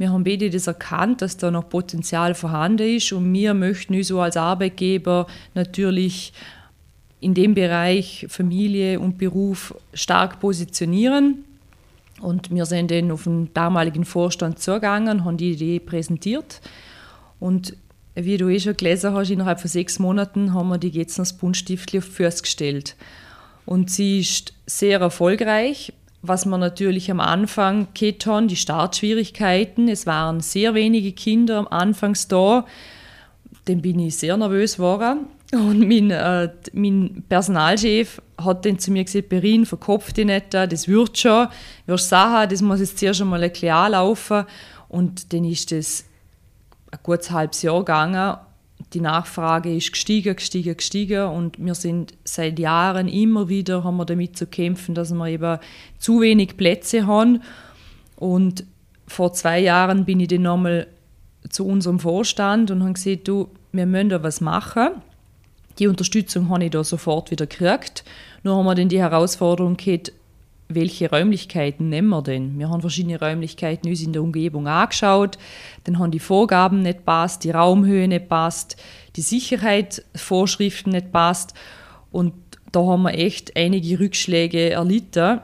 Wir 0.00 0.12
haben 0.12 0.24
beide 0.24 0.48
das 0.48 0.66
erkannt, 0.66 1.20
dass 1.20 1.36
da 1.36 1.50
noch 1.50 1.68
Potenzial 1.68 2.34
vorhanden 2.34 2.96
ist 2.96 3.12
und 3.12 3.30
wir 3.34 3.52
möchten 3.52 3.94
uns 3.94 4.08
so 4.08 4.18
als 4.18 4.38
Arbeitgeber 4.38 5.26
natürlich 5.52 6.32
in 7.20 7.34
dem 7.34 7.52
Bereich 7.52 8.24
Familie 8.30 8.98
und 8.98 9.18
Beruf 9.18 9.74
stark 9.92 10.40
positionieren. 10.40 11.44
Und 12.18 12.50
wir 12.50 12.64
sind 12.64 12.90
dann 12.90 13.10
auf 13.10 13.24
den 13.24 13.52
damaligen 13.52 14.06
Vorstand 14.06 14.58
zugegangen, 14.58 15.26
haben 15.26 15.36
die 15.36 15.52
Idee 15.52 15.80
präsentiert. 15.80 16.62
Und 17.38 17.76
wie 18.14 18.38
du 18.38 18.48
eh 18.48 18.58
schon 18.58 18.78
gelesen 18.78 19.12
hast, 19.12 19.28
innerhalb 19.28 19.60
von 19.60 19.68
sechs 19.68 19.98
Monaten 19.98 20.54
haben 20.54 20.70
wir 20.70 20.78
die 20.78 20.92
Getzners 20.92 21.34
Buntstiftli 21.34 21.98
auf 21.98 22.06
Fürs 22.06 22.42
gestellt. 22.42 22.96
Und 23.66 23.90
sie 23.90 24.20
ist 24.20 24.54
sehr 24.64 25.00
erfolgreich, 25.00 25.92
was 26.22 26.44
wir 26.44 26.58
natürlich 26.58 27.10
am 27.10 27.20
Anfang 27.20 27.88
haben, 28.26 28.48
die 28.48 28.56
Startschwierigkeiten. 28.56 29.88
Es 29.88 30.06
waren 30.06 30.40
sehr 30.40 30.74
wenige 30.74 31.12
Kinder 31.12 31.58
am 31.58 31.68
Anfang 31.68 32.16
da. 32.28 32.66
Dann 33.64 33.82
bin 33.82 33.98
ich 33.98 34.16
sehr 34.16 34.36
nervös 34.36 34.76
geworden. 34.76 35.26
Und 35.52 35.88
mein, 35.88 36.10
äh, 36.10 36.50
mein 36.72 37.24
Personalchef 37.28 38.22
hat 38.38 38.64
dann 38.64 38.78
zu 38.78 38.92
mir 38.92 39.04
gesagt, 39.04 39.28
Berin, 39.28 39.66
verkopf 39.66 40.12
dich 40.12 40.26
nicht, 40.26 40.54
das 40.54 40.86
wird 40.86 41.18
schon, 41.18 41.48
wirst 41.86 42.08
sagen, 42.08 42.48
das 42.48 42.62
muss 42.62 42.80
jetzt 42.80 42.98
zuerst 42.98 43.20
einmal 43.20 43.42
ein 43.42 43.50
bisschen 43.50 43.72
anlaufen. 43.72 44.44
Und 44.88 45.32
dann 45.32 45.44
ist 45.44 45.72
das 45.72 46.04
ein 46.92 46.98
gutes 47.02 47.30
halbes 47.30 47.62
Jahr 47.62 47.80
gegangen. 47.80 48.36
Die 48.92 49.00
Nachfrage 49.00 49.74
ist 49.74 49.92
gestiegen, 49.92 50.34
gestiegen, 50.34 50.76
gestiegen 50.76 51.26
und 51.28 51.64
wir 51.64 51.74
sind 51.76 52.14
seit 52.24 52.58
Jahren 52.58 53.06
immer 53.06 53.48
wieder 53.48 53.84
haben 53.84 53.96
wir 53.98 54.04
damit 54.04 54.36
zu 54.36 54.46
kämpfen, 54.46 54.96
dass 54.96 55.12
wir 55.12 55.26
eben 55.28 55.58
zu 55.98 56.20
wenig 56.20 56.56
Plätze 56.56 57.06
haben. 57.06 57.42
Und 58.16 58.64
vor 59.06 59.32
zwei 59.32 59.60
Jahren 59.60 60.04
bin 60.04 60.18
ich 60.18 60.28
dann 60.28 60.42
nochmal 60.42 60.88
zu 61.48 61.66
unserem 61.66 62.00
Vorstand 62.00 62.70
und 62.70 62.82
habe 62.82 62.92
gesagt, 62.94 63.28
du, 63.28 63.48
wir 63.72 63.86
müssen 63.86 64.08
da 64.08 64.22
was 64.22 64.40
machen. 64.40 64.88
Die 65.78 65.86
Unterstützung 65.86 66.48
habe 66.48 66.64
ich 66.64 66.70
da 66.70 66.82
sofort 66.82 67.30
wieder 67.30 67.46
gekriegt. 67.46 68.04
Nur 68.42 68.56
haben 68.56 68.66
wir 68.66 68.74
dann 68.74 68.88
die 68.88 69.00
Herausforderung 69.00 69.76
gehabt, 69.76 70.12
welche 70.74 71.10
Räumlichkeiten 71.10 71.88
nehmen 71.88 72.08
wir 72.08 72.22
denn? 72.22 72.58
Wir 72.58 72.68
haben 72.68 72.80
verschiedene 72.80 73.20
Räumlichkeiten 73.20 73.88
uns 73.88 74.02
in 74.02 74.12
der 74.12 74.22
Umgebung 74.22 74.66
angeschaut, 74.66 75.38
dann 75.84 75.98
haben 75.98 76.10
die 76.10 76.18
Vorgaben 76.18 76.82
nicht 76.82 77.04
passt, 77.04 77.44
die 77.44 77.50
Raumhöhe 77.50 78.08
nicht 78.08 78.28
passt, 78.28 78.76
die 79.16 79.22
Sicherheitsvorschriften 79.22 80.92
nicht 80.92 81.12
passt 81.12 81.54
und 82.10 82.32
da 82.72 82.80
haben 82.80 83.02
wir 83.02 83.14
echt 83.14 83.56
einige 83.56 84.00
Rückschläge 84.00 84.70
erlitten 84.70 85.40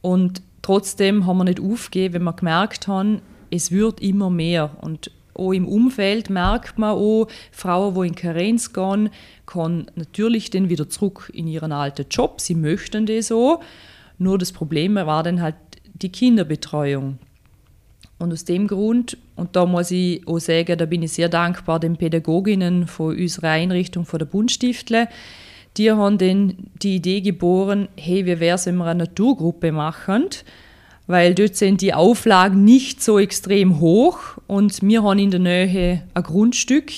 und 0.00 0.42
trotzdem 0.62 1.26
haben 1.26 1.38
wir 1.38 1.44
nicht 1.44 1.60
aufgegeben, 1.60 2.14
wenn 2.14 2.24
wir 2.24 2.32
gemerkt 2.32 2.88
haben, 2.88 3.20
es 3.50 3.70
wird 3.70 4.00
immer 4.00 4.30
mehr 4.30 4.70
und 4.80 5.10
auch 5.34 5.52
im 5.52 5.66
Umfeld 5.66 6.30
merkt 6.30 6.78
man 6.78 6.90
auch, 6.90 7.26
Frauen, 7.50 7.94
die 7.94 8.08
in 8.08 8.14
Karenz 8.14 8.72
gehen, 8.72 9.10
können 9.46 9.90
natürlich 9.96 10.50
dann 10.50 10.68
wieder 10.68 10.88
zurück 10.88 11.30
in 11.34 11.46
ihren 11.46 11.72
alten 11.72 12.06
Job. 12.08 12.40
Sie 12.40 12.54
möchten 12.54 13.06
das 13.06 13.28
so. 13.28 13.60
Nur 14.18 14.38
das 14.38 14.52
Problem 14.52 14.94
war 14.94 15.22
dann 15.22 15.42
halt 15.42 15.56
die 15.94 16.10
Kinderbetreuung. 16.10 17.18
Und 18.18 18.32
aus 18.32 18.44
dem 18.44 18.68
Grund, 18.68 19.16
und 19.36 19.56
da 19.56 19.66
muss 19.66 19.90
ich 19.90 20.26
auch 20.26 20.38
sagen, 20.38 20.78
da 20.78 20.86
bin 20.86 21.02
ich 21.02 21.12
sehr 21.12 21.28
dankbar 21.28 21.80
den 21.80 21.96
Pädagoginnen 21.96 22.86
von 22.86 23.16
unserer 23.16 23.50
Einrichtung, 23.50 24.04
von 24.04 24.18
der 24.18 24.26
Bundstiftle, 24.26 25.08
die 25.76 25.90
haben 25.90 26.18
dann 26.18 26.54
die 26.80 26.96
Idee 26.96 27.20
geboren, 27.20 27.88
hey, 27.96 28.24
wie 28.26 28.38
wäre 28.38 28.54
es, 28.54 28.66
wenn 28.66 28.76
wir 28.76 28.86
eine 28.86 29.04
Naturgruppe 29.04 29.72
machen? 29.72 30.26
Weil 31.06 31.34
dort 31.34 31.56
sind 31.56 31.80
die 31.80 31.92
Auflagen 31.92 32.64
nicht 32.64 33.02
so 33.02 33.18
extrem 33.18 33.80
hoch 33.80 34.38
und 34.46 34.80
wir 34.82 35.02
haben 35.02 35.18
in 35.18 35.30
der 35.30 35.40
Nähe 35.40 36.02
ein 36.14 36.22
Grundstück 36.22 36.92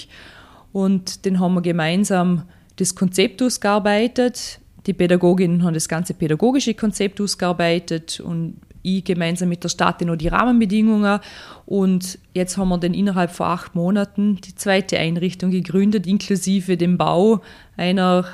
und 0.72 1.24
dann 1.24 1.40
haben 1.40 1.54
wir 1.54 1.62
gemeinsam 1.62 2.42
das 2.76 2.94
Konzept 2.94 3.42
ausgearbeitet. 3.42 4.60
Die 4.86 4.92
Pädagoginnen 4.92 5.64
haben 5.64 5.74
das 5.74 5.88
ganze 5.88 6.14
pädagogische 6.14 6.74
Konzept 6.74 7.20
ausgearbeitet 7.20 8.20
und 8.20 8.60
ich 8.82 9.02
gemeinsam 9.02 9.48
mit 9.48 9.64
der 9.64 9.68
Stadt 9.68 10.00
noch 10.02 10.14
die 10.14 10.28
Rahmenbedingungen. 10.28 11.18
Und 11.66 12.18
jetzt 12.34 12.56
haben 12.56 12.68
wir 12.68 12.78
dann 12.78 12.94
innerhalb 12.94 13.32
von 13.32 13.46
acht 13.46 13.74
Monaten 13.74 14.36
die 14.36 14.54
zweite 14.54 14.98
Einrichtung 14.98 15.50
gegründet, 15.50 16.06
inklusive 16.06 16.76
dem 16.76 16.96
Bau 16.96 17.42
einer, 17.76 18.26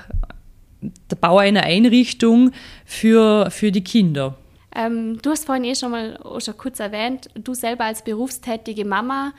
der 1.11 1.17
Bau 1.17 1.39
einer 1.39 1.63
Einrichtung 1.63 2.53
für, 2.85 3.51
für 3.51 3.73
die 3.73 3.83
Kinder. 3.83 4.37
Ähm, 4.75 5.19
du 5.23 5.31
hast 5.31 5.47
vorhin 5.47 5.65
eh 5.65 5.75
schon 5.75 5.91
mal 5.91 6.19
schon 6.39 6.57
kurz 6.57 6.81
erwähnt, 6.81 7.31
du 7.35 7.55
selber 7.55 7.85
als 7.85 8.05
berufstätige 8.05 8.85
Mama, 8.85 9.33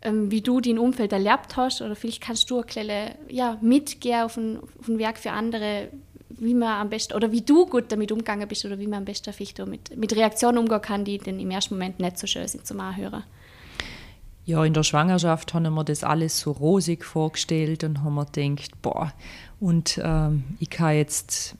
ähm, 0.00 0.30
wie 0.30 0.40
du 0.40 0.60
dein 0.60 0.78
Umfeld 0.78 1.12
erlebt 1.12 1.56
hast, 1.56 1.82
oder 1.82 1.94
vielleicht 1.94 2.22
kannst 2.22 2.50
du 2.50 2.62
ein 2.62 2.88
ja, 3.28 3.58
mitgehen 3.60 4.22
auf 4.22 4.36
ein, 4.38 4.58
auf 4.78 4.88
ein 4.88 4.98
Werk 4.98 5.18
für 5.18 5.32
andere, 5.32 5.88
wie 6.38 6.54
man 6.54 6.80
am 6.80 6.90
besten 6.90 7.14
oder 7.14 7.30
wie 7.32 7.40
du 7.40 7.66
gut 7.66 7.90
damit 7.90 8.12
umgegangen 8.12 8.48
bist 8.48 8.64
oder 8.64 8.78
wie 8.78 8.86
man 8.86 9.00
am 9.00 9.04
besten 9.04 9.32
vielleicht 9.32 9.64
mit, 9.66 9.96
mit 9.96 10.14
Reaktionen 10.14 10.58
umgehen 10.58 10.82
kann, 10.82 11.04
die 11.04 11.18
dann 11.18 11.38
im 11.38 11.50
ersten 11.50 11.74
Moment 11.74 12.00
nicht 12.00 12.18
so 12.18 12.26
schön 12.26 12.46
sind 12.48 12.66
zum 12.66 12.80
Anhören. 12.80 13.24
Ja, 14.46 14.62
in 14.64 14.74
der 14.74 14.82
Schwangerschaft 14.82 15.54
haben 15.54 15.72
wir 15.72 15.84
das 15.84 16.04
alles 16.04 16.38
so 16.38 16.52
rosig 16.52 17.04
vorgestellt 17.04 17.82
und 17.82 18.02
haben 18.02 18.14
wir 18.14 18.26
gedacht, 18.26 18.70
boah, 18.82 19.12
und 19.58 19.98
ähm, 20.04 20.44
ich 20.60 20.68
kann 20.68 20.96
jetzt 20.96 21.56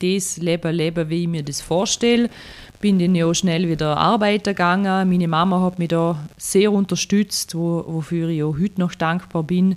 das 0.00 0.36
Leben 0.38 0.74
leben, 0.74 1.08
wie 1.08 1.22
ich 1.22 1.28
mir 1.28 1.42
das 1.42 1.60
vorstelle. 1.60 2.28
Bin 2.80 2.98
dann 2.98 3.14
ja 3.14 3.32
schnell 3.32 3.68
wieder 3.68 3.96
arbeiten 3.96 4.50
gegangen. 4.50 5.08
Meine 5.08 5.28
Mama 5.28 5.60
hat 5.60 5.78
mich 5.78 5.88
da 5.88 6.18
sehr 6.36 6.72
unterstützt, 6.72 7.54
wo, 7.54 7.84
wofür 7.86 8.28
ich 8.28 8.42
auch 8.42 8.58
heute 8.58 8.80
noch 8.80 8.94
dankbar 8.94 9.44
bin. 9.44 9.76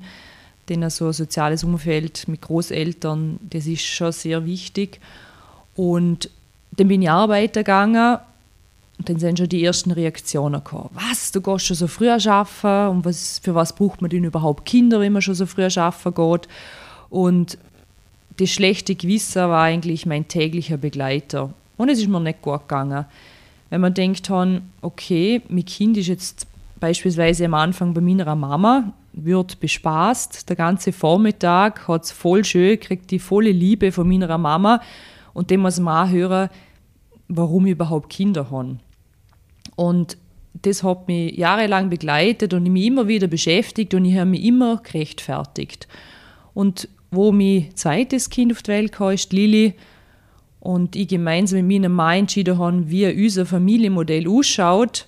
Denn 0.69 0.89
so 0.89 1.07
ein 1.07 1.13
soziales 1.13 1.63
Umfeld 1.63 2.27
mit 2.27 2.41
Großeltern, 2.41 3.39
das 3.49 3.67
ist 3.67 3.85
schon 3.85 4.11
sehr 4.11 4.45
wichtig. 4.45 4.99
Und 5.75 6.29
dann 6.75 6.87
bin 6.87 7.01
ich 7.01 7.09
arbeiten 7.09 7.53
gegangen 7.53 8.17
und 8.97 9.09
dann 9.09 9.19
sind 9.19 9.37
schon 9.37 9.49
die 9.49 9.63
ersten 9.63 9.91
Reaktionen 9.91 10.63
gekommen. 10.63 10.89
Was, 10.93 11.31
du 11.31 11.41
gehst 11.41 11.65
schon 11.65 11.77
so 11.77 11.87
früh 11.87 12.09
arbeiten 12.09 12.89
und 12.89 13.05
was, 13.05 13.39
für 13.39 13.55
was 13.55 13.73
braucht 13.73 14.01
man 14.01 14.09
denn 14.09 14.23
überhaupt 14.23 14.65
Kinder, 14.65 14.99
wenn 14.99 15.13
man 15.13 15.21
schon 15.21 15.35
so 15.35 15.45
früh 15.45 15.65
arbeiten 15.65 16.13
geht? 16.13 16.47
Und 17.09 17.57
das 18.37 18.49
schlechte 18.49 18.95
Gewissen 18.95 19.43
war 19.43 19.63
eigentlich 19.63 20.05
mein 20.05 20.27
täglicher 20.27 20.77
Begleiter. 20.77 21.53
Und 21.77 21.89
es 21.89 21.99
ist 21.99 22.07
mir 22.07 22.19
nicht 22.19 22.41
gut 22.41 22.61
gegangen. 22.61 23.05
Wenn 23.69 23.81
man 23.81 23.93
denkt, 23.93 24.29
okay, 24.81 25.41
mein 25.49 25.65
Kind 25.65 25.97
ist 25.97 26.07
jetzt 26.07 26.47
beispielsweise 26.79 27.45
am 27.45 27.53
Anfang 27.53 27.93
bei 27.93 28.01
meiner 28.01 28.35
Mama, 28.35 28.93
wird 29.13 29.59
bespaßt, 29.59 30.47
der 30.47 30.55
ganze 30.55 30.91
Vormittag 30.91 31.87
hat 31.87 32.03
es 32.03 32.11
voll 32.11 32.45
schön, 32.45 32.79
kriegt 32.79 33.09
die 33.11 33.19
volle 33.19 33.51
Liebe 33.51 33.91
von 33.91 34.07
meiner 34.07 34.37
Mama 34.37 34.81
und 35.33 35.49
dem 35.49 35.61
muss 35.61 35.79
man 35.79 36.07
auch 36.07 36.11
hören, 36.11 36.49
warum 37.27 37.65
ich 37.65 37.71
überhaupt 37.73 38.09
Kinder 38.09 38.51
habe. 38.51 38.77
Und 39.75 40.17
das 40.61 40.83
hat 40.83 41.07
mich 41.07 41.35
jahrelang 41.37 41.89
begleitet 41.89 42.53
und 42.53 42.63
mich 42.63 42.85
immer 42.85 43.07
wieder 43.07 43.27
beschäftigt 43.27 43.93
und 43.93 44.05
ich 44.05 44.17
habe 44.17 44.31
mich 44.31 44.43
immer 44.43 44.77
gerechtfertigt. 44.77 45.87
Und 46.53 46.89
wo 47.11 47.31
mein 47.31 47.69
zweites 47.75 48.29
Kind 48.29 48.51
auf 48.51 48.63
die 48.63 48.71
Welt 48.71 48.91
kam, 48.91 49.11
ist 49.11 49.33
Lili. 49.33 49.75
Und 50.59 50.95
ich 50.95 51.07
gemeinsam 51.07 51.65
mit 51.65 51.81
meinem 51.81 51.93
Mann 51.93 52.19
entschieden 52.19 52.57
habe, 52.57 52.89
wie 52.89 53.05
unser 53.23 53.45
Familienmodell 53.45 54.27
ausschaut, 54.27 55.05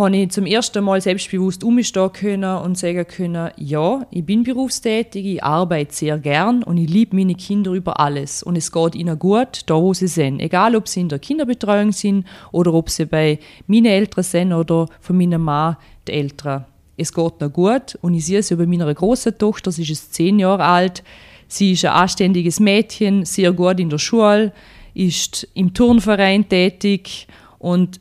habe 0.00 0.16
ich 0.16 0.30
zum 0.30 0.46
ersten 0.46 0.82
Mal 0.82 1.00
selbstbewusst 1.00 1.62
umstehen 1.62 2.12
können 2.12 2.58
und 2.58 2.76
sagen 2.76 3.06
können, 3.06 3.50
ja, 3.56 4.06
ich 4.10 4.24
bin 4.24 4.42
berufstätig, 4.42 5.24
ich 5.24 5.44
arbeite 5.44 5.94
sehr 5.94 6.18
gern 6.18 6.62
und 6.62 6.76
ich 6.78 6.90
liebe 6.90 7.14
meine 7.14 7.34
Kinder 7.34 7.72
über 7.72 8.00
alles. 8.00 8.42
Und 8.42 8.56
es 8.56 8.72
geht 8.72 8.94
ihnen 8.94 9.18
gut, 9.18 9.62
da 9.66 9.74
wo 9.74 9.94
sie 9.94 10.08
sind. 10.08 10.40
Egal, 10.40 10.74
ob 10.74 10.88
sie 10.88 11.00
in 11.00 11.08
der 11.08 11.18
Kinderbetreuung 11.18 11.92
sind 11.92 12.26
oder 12.50 12.74
ob 12.74 12.90
sie 12.90 13.06
bei 13.06 13.38
meinen 13.66 13.86
Eltern 13.86 14.24
sind 14.24 14.52
oder 14.52 14.88
von 15.00 15.16
meinem 15.16 15.42
Mann, 15.42 15.76
der 16.06 16.14
Eltern 16.14 16.64
es 17.00 17.12
geht 17.12 17.40
noch 17.40 17.52
gut. 17.52 17.98
Und 18.02 18.14
ich 18.14 18.26
sehe 18.26 18.40
es 18.40 18.50
bei 18.50 18.66
meiner 18.66 18.92
großen 18.92 19.36
Tochter, 19.38 19.72
sie 19.72 19.90
ist 19.90 20.12
zehn 20.14 20.38
Jahre 20.38 20.64
alt. 20.64 21.02
Sie 21.48 21.72
ist 21.72 21.84
ein 21.84 21.92
anständiges 21.92 22.60
Mädchen, 22.60 23.24
sehr 23.24 23.52
gut 23.52 23.80
in 23.80 23.90
der 23.90 23.98
Schule, 23.98 24.52
ist 24.94 25.48
im 25.54 25.74
Turnverein 25.74 26.48
tätig 26.48 27.26
und 27.58 28.00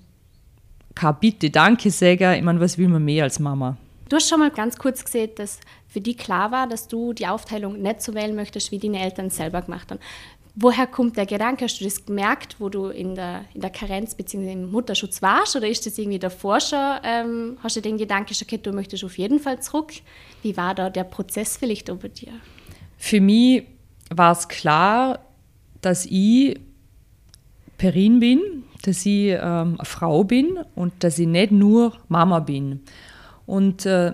bitte 1.20 1.50
Danke 1.50 1.91
sagen. 1.91 2.34
Ich 2.34 2.44
meine, 2.44 2.60
was 2.60 2.77
will 2.77 2.88
man 2.88 3.03
mehr 3.03 3.24
als 3.24 3.39
Mama? 3.39 3.77
Du 4.10 4.15
hast 4.15 4.27
schon 4.27 4.39
mal 4.39 4.50
ganz 4.50 4.77
kurz 4.77 5.06
gesehen, 5.06 5.29
dass 5.36 5.60
für 5.88 6.01
dich 6.01 6.18
klar 6.18 6.51
war, 6.51 6.68
dass 6.68 6.88
du 6.88 7.13
die 7.13 7.27
Aufteilung 7.27 7.82
nicht 7.82 8.01
so 8.01 8.13
wählen 8.15 8.36
möchtest, 8.36 8.72
wie 8.72 8.79
deine 8.79 9.00
Eltern 9.01 9.29
selber 9.29 9.62
gemacht 9.62 9.91
haben. 9.91 10.00
Woher 10.56 10.88
kommt 10.88 11.15
der 11.15 11.25
Gedanke? 11.25 11.65
Hast 11.65 11.79
du 11.79 11.86
das 11.86 12.06
gemerkt, 12.06 12.56
wo 12.60 12.70
du 12.70 12.88
in 12.88 13.15
der, 13.15 13.46
in 13.53 13.62
der 13.62 13.70
Karenz 13.70 14.15
bzw. 14.15 14.51
im 14.51 14.72
Mutterschutz 14.72 15.22
warst? 15.22 15.56
Oder 15.56 15.68
ist 15.68 15.86
das 15.86 15.98
irgendwie 15.98 16.20
davor 16.20 16.60
schon? 16.60 16.79
Ähm, 17.03 17.58
hast 17.63 17.75
du 17.75 17.82
den 17.82 17.98
Gedanken 17.98 18.34
schon 18.34 18.46
okay, 18.46 18.58
du 18.58 18.74
möchtest 18.74 19.03
auf 19.03 19.18
jeden 19.18 19.39
Fall 19.39 19.62
zurück? 19.62 19.94
Wie 20.41 20.58
war 20.58 20.75
da 20.75 20.89
der 20.89 21.06
Prozess 21.06 21.56
vielleicht 21.58 21.88
über 21.89 22.10
dir? 22.10 22.34
Für 22.98 23.22
mich 23.22 23.63
war 24.10 24.32
es 24.32 24.48
klar, 24.48 25.20
dass 25.82 26.06
ich 26.08 26.60
Perin 27.77 28.20
bin, 28.20 28.63
dass 28.83 29.05
ich 29.05 29.29
ähm, 29.31 29.75
eine 29.77 29.77
Frau 29.83 30.24
bin 30.24 30.59
und 30.75 30.93
dass 31.00 31.19
ich 31.19 31.27
nicht 31.27 31.51
nur 31.51 31.93
Mama 32.07 32.39
bin. 32.39 32.81
Und 33.45 33.86
äh, 33.86 34.13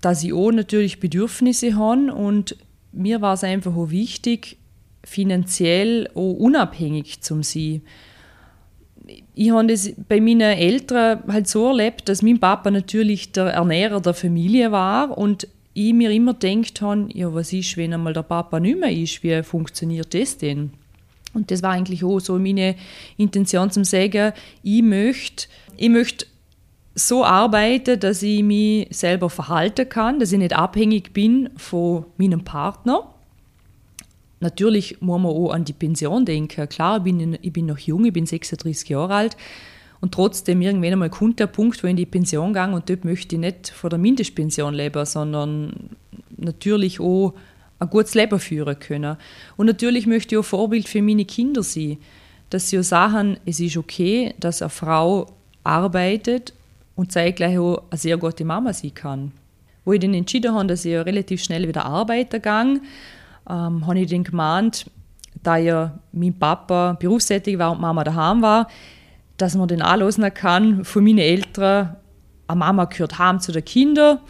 dass 0.00 0.22
ich 0.22 0.32
auch 0.32 0.50
natürlich 0.50 1.00
Bedürfnisse 1.00 1.76
habe 1.76 2.12
und 2.12 2.56
mir 2.92 3.20
war 3.20 3.34
es 3.34 3.44
einfach 3.44 3.74
auch 3.74 3.90
wichtig, 3.90 4.58
finanziell 5.02 6.08
auch 6.14 6.32
unabhängig 6.32 7.20
zu 7.22 7.42
sein. 7.42 7.82
Ich 9.34 9.50
habe 9.50 9.66
das 9.66 9.92
bei 10.08 10.20
meinen 10.20 10.40
Eltern 10.40 11.22
halt 11.28 11.48
so 11.48 11.68
erlebt, 11.68 12.08
dass 12.08 12.22
mein 12.22 12.40
Papa 12.40 12.70
natürlich 12.70 13.32
der 13.32 13.46
Ernährer 13.46 14.00
der 14.00 14.14
Familie 14.14 14.72
war 14.72 15.16
und 15.16 15.46
ich 15.74 15.92
mir 15.92 16.10
immer 16.10 16.34
gedacht 16.34 16.80
habe, 16.80 17.08
ja, 17.12 17.34
was 17.34 17.52
ist, 17.52 17.76
wenn 17.76 17.92
einmal 17.92 18.12
der 18.12 18.22
Papa 18.22 18.60
nicht 18.60 18.78
mehr 18.78 18.92
ist, 18.92 19.22
wie 19.22 19.42
funktioniert 19.42 20.14
das 20.14 20.38
denn? 20.38 20.70
Und 21.34 21.50
das 21.50 21.62
war 21.62 21.72
eigentlich 21.72 22.04
auch 22.04 22.20
so 22.20 22.38
meine 22.38 22.76
Intention 23.16 23.70
zum 23.70 23.84
sagen, 23.84 24.32
ich 24.62 24.82
möchte, 24.82 25.46
ich 25.76 25.88
möchte 25.90 26.26
so 26.94 27.24
arbeiten, 27.24 27.98
dass 27.98 28.22
ich 28.22 28.42
mich 28.42 28.86
selber 28.90 29.28
verhalten 29.28 29.88
kann, 29.88 30.20
dass 30.20 30.32
ich 30.32 30.38
nicht 30.38 30.54
abhängig 30.54 31.12
bin 31.12 31.50
von 31.56 32.06
meinem 32.16 32.44
Partner 32.44 33.14
natürlich 34.44 35.00
muss 35.00 35.20
man 35.20 35.32
auch 35.32 35.50
an 35.50 35.64
die 35.64 35.72
Pension 35.72 36.24
denken. 36.24 36.68
Klar, 36.68 36.98
ich 36.98 37.02
bin, 37.02 37.36
ich 37.42 37.52
bin 37.52 37.66
noch 37.66 37.78
jung, 37.78 38.04
ich 38.04 38.12
bin 38.12 38.26
36 38.26 38.88
Jahre 38.88 39.14
alt. 39.14 39.36
Und 40.00 40.12
trotzdem, 40.12 40.60
irgendwann 40.62 40.92
einmal 40.92 41.10
kommt 41.10 41.40
der 41.40 41.48
Punkt, 41.48 41.82
wo 41.82 41.86
ich 41.86 41.92
in 41.92 41.96
die 41.96 42.06
Pension 42.06 42.52
gehe 42.52 42.70
und 42.70 42.88
dort 42.88 43.04
möchte 43.04 43.34
ich 43.34 43.40
nicht 43.40 43.70
von 43.70 43.90
der 43.90 43.98
Mindestpension 43.98 44.74
leben, 44.74 45.04
sondern 45.06 45.90
natürlich 46.36 47.00
auch 47.00 47.32
ein 47.84 47.90
gutes 47.90 48.14
Leben 48.14 48.38
führen 48.38 48.78
können. 48.78 49.16
Und 49.56 49.66
natürlich 49.66 50.06
möchte 50.06 50.34
ich 50.34 50.38
auch 50.38 50.44
Vorbild 50.44 50.88
für 50.88 51.02
meine 51.02 51.24
Kinder 51.24 51.62
sein, 51.62 51.98
dass 52.50 52.68
sie 52.68 52.78
auch 52.78 52.84
sagen, 52.84 53.38
es 53.46 53.60
ist 53.60 53.76
okay, 53.76 54.34
dass 54.38 54.62
eine 54.62 54.70
Frau 54.70 55.26
arbeitet 55.62 56.52
und 56.94 57.12
zeitgleich 57.12 57.58
auch 57.58 57.82
eine 57.90 57.98
sehr 57.98 58.16
gute 58.16 58.44
Mama 58.44 58.72
sein 58.72 58.94
kann. 58.94 59.32
Wo 59.84 59.92
ich 59.92 60.00
dann 60.00 60.14
entschieden 60.14 60.54
habe, 60.54 60.66
dass 60.66 60.84
ich 60.84 60.94
relativ 60.94 61.42
schnell 61.42 61.66
wieder 61.68 61.84
arbeiten 61.84 62.40
gehe, 62.40 62.80
ähm, 63.50 63.86
habe 63.86 63.98
ich 63.98 64.10
dann 64.10 64.24
gemeint, 64.24 64.86
da 65.42 65.56
ja 65.56 65.98
mein 66.12 66.38
Papa 66.38 66.96
berufstätig 66.98 67.58
war 67.58 67.72
und 67.72 67.80
Mama 67.80 68.04
daheim 68.04 68.40
war, 68.40 68.68
dass 69.36 69.54
man 69.54 69.68
den 69.68 69.82
anlassen 69.82 70.32
kann 70.32 70.84
von 70.84 71.04
meinen 71.04 71.18
Eltern, 71.18 71.96
eine 72.46 72.58
Mama 72.58 72.84
gehört 72.84 73.18
heim 73.18 73.40
zu 73.40 73.52
den 73.52 73.64
Kindern, 73.64 74.20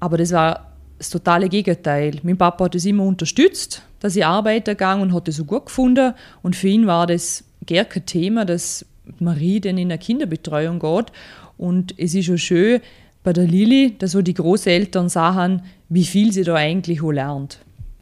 aber 0.00 0.16
das 0.16 0.32
war 0.32 0.65
das 0.98 1.10
totale 1.10 1.48
Gegenteil. 1.48 2.20
Mein 2.22 2.38
Papa 2.38 2.64
hat 2.64 2.74
es 2.74 2.84
immer 2.84 3.04
unterstützt, 3.04 3.82
dass 4.00 4.16
ich 4.16 4.24
arbeiten 4.24 4.70
gegangen 4.70 5.02
und 5.02 5.12
hat 5.12 5.28
es 5.28 5.36
so 5.36 5.44
gut 5.44 5.66
gefunden 5.66 6.14
und 6.42 6.56
für 6.56 6.68
ihn 6.68 6.86
war 6.86 7.06
das 7.06 7.44
gar 7.66 7.84
kein 7.84 8.06
Thema, 8.06 8.44
dass 8.44 8.84
Marie 9.18 9.60
dann 9.60 9.78
in 9.78 9.90
eine 9.90 9.98
Kinderbetreuung 9.98 10.78
geht 10.78 11.12
und 11.58 11.94
es 11.98 12.14
ist 12.14 12.26
schon 12.26 12.38
schön 12.38 12.80
bei 13.22 13.32
der 13.32 13.46
Lili, 13.46 13.94
dass 13.98 14.12
so 14.12 14.22
die 14.22 14.34
Großeltern 14.34 15.08
sagen, 15.08 15.62
wie 15.88 16.04
viel 16.04 16.32
sie 16.32 16.44
da 16.44 16.54
eigentlich 16.54 17.02
auch 17.02 17.10
lernt. 17.10 17.58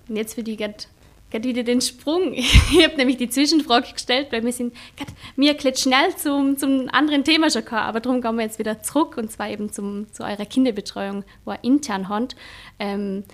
Und 0.09 0.17
jetzt 0.17 0.37
würde 0.37 0.51
ich 0.51 0.59
gerade 1.35 1.49
wieder 1.49 1.65
den 1.65 1.81
Sprung. 1.81 2.33
Ich 2.75 2.85
habe 2.85 2.97
nämlich 2.97 3.17
die 3.17 3.29
Zwischenfrage 3.29 3.93
gestellt, 3.93 4.29
weil 4.31 4.45
wir 4.45 4.53
sind 4.53 4.75
mir 5.37 5.51
erklärt 5.51 5.79
schnell 5.79 6.15
zum, 6.17 6.57
zum 6.57 6.89
anderen 6.93 7.25
Thema 7.25 7.51
schon 7.51 7.63
gekommen, 7.63 7.83
aber 7.83 8.01
darum 8.01 8.21
gehen 8.21 8.37
wir 8.37 8.45
jetzt 8.45 8.59
wieder 8.59 8.83
zurück 8.83 9.17
und 9.17 9.31
zwar 9.31 9.49
eben 9.49 9.73
zum, 9.73 10.13
zu 10.13 10.23
eurer 10.23 10.47
Kinderbetreuung, 10.47 11.25
wo 11.45 11.53
ihr 11.53 11.59
intern 11.63 12.09
habt. 12.09 12.37
Ähm, 12.79 13.25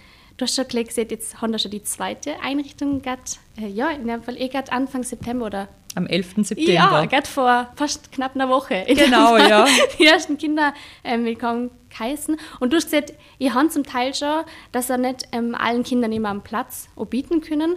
du 0.40 0.46
hast 0.46 0.56
schon 0.56 0.66
gesehen, 0.66 1.08
jetzt 1.10 1.40
haben 1.40 1.52
wir 1.52 1.58
schon 1.58 1.70
die 1.70 1.82
zweite 1.82 2.40
Einrichtung 2.40 3.02
gehabt. 3.02 3.38
Äh, 3.58 3.68
ja, 3.68 3.90
in 3.90 4.06
dem 4.06 4.22
Fall 4.22 4.40
eh 4.40 4.48
gerade 4.48 4.72
Anfang 4.72 5.02
September 5.02 5.46
oder 5.46 5.68
am 5.96 6.06
11. 6.06 6.46
September. 6.46 6.72
Ja, 6.72 7.04
gerade 7.06 7.26
vor 7.26 7.68
fast 7.74 8.12
knapp 8.12 8.36
einer 8.36 8.48
Woche. 8.48 8.84
Genau, 8.86 9.36
ja. 9.36 9.66
Die 9.98 10.06
ersten 10.06 10.38
Kinder 10.38 10.72
ähm, 11.02 11.24
willkommen 11.24 11.70
geheißen. 11.90 12.36
Und 12.60 12.72
du 12.72 12.76
hast 12.76 12.84
gesagt, 12.84 13.12
ihr 13.38 13.54
habt 13.54 13.72
zum 13.72 13.82
Teil 13.82 14.14
schon, 14.14 14.44
dass 14.70 14.88
er 14.88 14.98
nicht 14.98 15.24
ähm, 15.32 15.56
allen 15.56 15.82
Kindern 15.82 16.12
immer 16.12 16.30
einen 16.30 16.42
Platz 16.42 16.88
bieten 17.10 17.40
können. 17.40 17.74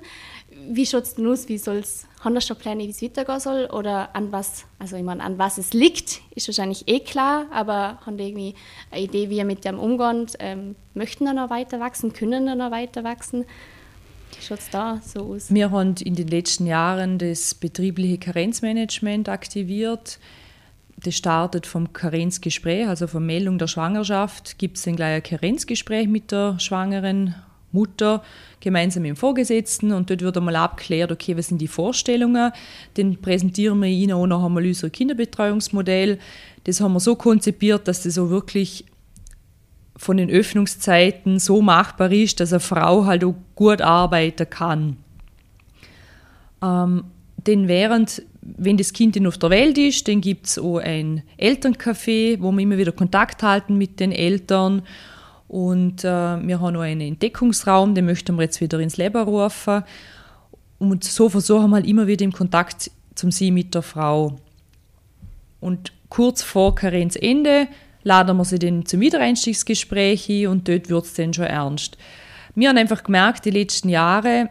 Wie 0.70 0.86
schaut 0.86 1.04
es 1.04 1.16
denn 1.16 1.28
aus? 1.28 1.50
Wie 1.50 1.58
soll's, 1.58 2.06
haben 2.22 2.36
das 2.36 2.48
schon 2.48 2.58
Pläne, 2.58 2.84
wie 2.84 2.90
es 2.90 3.02
weitergehen 3.02 3.40
soll? 3.40 3.66
Oder 3.66 4.16
an 4.16 4.32
was, 4.32 4.66
also 4.80 4.96
ich 4.96 5.04
meine, 5.04 5.24
an 5.24 5.38
was 5.38 5.58
es 5.58 5.74
liegt, 5.74 6.22
ist 6.36 6.48
wahrscheinlich 6.48 6.88
eh 6.88 7.00
klar, 7.00 7.46
aber 7.52 8.00
haben 8.06 8.18
die 8.18 8.26
irgendwie 8.26 8.56
eine 8.92 9.02
Idee, 9.02 9.30
wie 9.30 9.38
ihr 9.38 9.46
mit 9.46 9.66
dem 9.66 9.80
umgehen? 9.80 10.28
Ähm, 10.40 10.76
möchten 10.94 11.26
da 11.26 11.34
noch 11.34 11.50
weiter 11.50 11.80
wachsen? 11.80 12.14
Können 12.14 12.46
da 12.46 12.56
noch 12.56 12.72
weiter 12.72 13.04
wachsen? 13.04 13.46
Wie 14.36 14.42
schaut 14.42 14.60
es 14.60 14.70
da 14.70 15.02
so 15.06 15.34
aus? 15.34 15.54
Wir 15.54 15.72
haben 15.72 15.96
in 16.04 16.16
den 16.16 16.28
letzten 16.28 16.66
Jahren 16.66 17.18
das 17.20 17.54
betriebliche 17.54 18.18
Karenzmanagement 18.18 19.30
aktiviert. 19.30 20.20
Das 20.98 21.16
startet 21.16 21.68
vom 21.68 21.92
Karenzgespräch, 21.92 22.88
also 22.88 23.08
von 23.08 23.26
Meldung 23.26 23.58
der 23.58 23.68
Schwangerschaft, 23.68 24.58
gibt 24.58 24.78
es 24.78 24.84
dann 24.84 24.96
gleich 24.96 25.16
ein 25.16 25.24
Karenzgespräch 25.24 26.08
mit 26.08 26.32
der 26.32 26.60
schwangeren 26.60 27.36
Mutter 27.74 28.24
gemeinsam 28.60 29.04
mit 29.04 29.10
dem 29.10 29.16
Vorgesetzten 29.16 29.92
und 29.92 30.10
dort 30.10 30.22
wird 30.22 30.38
einmal 30.38 30.56
abgeklärt, 30.56 31.12
okay, 31.12 31.36
was 31.36 31.48
sind 31.48 31.60
die 31.60 31.68
Vorstellungen. 31.68 32.52
Dann 32.94 33.18
präsentieren 33.18 33.80
wir 33.82 33.90
Ihnen 33.90 34.14
auch 34.14 34.28
noch 34.28 34.46
einmal 34.46 34.66
unser 34.66 34.90
Kinderbetreuungsmodell. 34.90 36.20
Das 36.64 36.80
haben 36.80 36.94
wir 36.94 37.00
so 37.00 37.16
konzipiert, 37.16 37.88
dass 37.88 38.04
das 38.04 38.14
so 38.16 38.30
wirklich 38.30 38.86
von 39.98 40.18
den 40.18 40.30
Öffnungszeiten 40.30 41.40
so 41.40 41.62
machbar 41.62 42.12
ist, 42.12 42.40
dass 42.40 42.54
eine 42.54 42.60
Frau 42.60 43.06
halt 43.06 43.24
auch 43.24 43.36
gut 43.56 43.82
arbeiten 43.82 44.50
kann. 44.50 44.98
Ähm, 46.64 47.04
denn 47.46 47.68
während, 47.68 48.24
wenn 48.42 48.78
das 48.78 48.94
Kind 48.94 49.16
dann 49.16 49.28
auf 49.28 49.38
der 49.38 49.50
Welt 49.50 49.78
ist, 49.78 50.08
dann 50.08 50.22
gibt 50.22 50.48
es 50.48 50.58
auch 50.58 50.78
ein 50.78 51.24
Elterncafé, 51.38 52.38
wo 52.40 52.52
wir 52.52 52.62
immer 52.62 52.78
wieder 52.78 52.92
Kontakt 52.92 53.44
halten 53.44 53.78
mit 53.78 54.00
den 54.00 54.12
Eltern. 54.12 54.84
Und 55.54 56.04
äh, 56.04 56.08
wir 56.08 56.60
haben 56.60 56.76
auch 56.76 56.82
einen 56.82 57.02
Entdeckungsraum, 57.02 57.94
den 57.94 58.06
möchten 58.06 58.38
wir 58.38 58.42
jetzt 58.42 58.60
wieder 58.60 58.80
ins 58.80 58.98
Leben 58.98 59.22
rufen. 59.22 59.84
Und 60.80 61.04
so 61.04 61.30
versuchen 61.30 61.70
wir 61.70 61.76
halt 61.76 61.86
immer 61.86 62.08
wieder 62.08 62.26
im 62.26 62.32
Kontakt 62.32 62.90
zum 63.14 63.30
Sie 63.30 63.52
mit 63.52 63.76
der 63.76 63.84
Frau. 63.84 64.38
Und 65.60 65.94
kurz 66.10 66.42
vor 66.42 66.74
Karenzende 66.74 67.68
laden 68.02 68.36
wir 68.36 68.46
sie 68.46 68.58
dann 68.58 68.88
zum 68.88 69.00
Wiedereinstiegsgespräch 69.00 70.28
ein 70.28 70.48
und 70.48 70.68
dort 70.68 70.90
wird 70.90 71.06
es 71.06 71.14
dann 71.14 71.36
schon 71.36 71.46
ernst. 71.46 72.00
Wir 72.56 72.70
haben 72.70 72.78
einfach 72.80 73.04
gemerkt, 73.04 73.46
die 73.46 73.52
letzten 73.52 73.90
Jahre, 73.90 74.50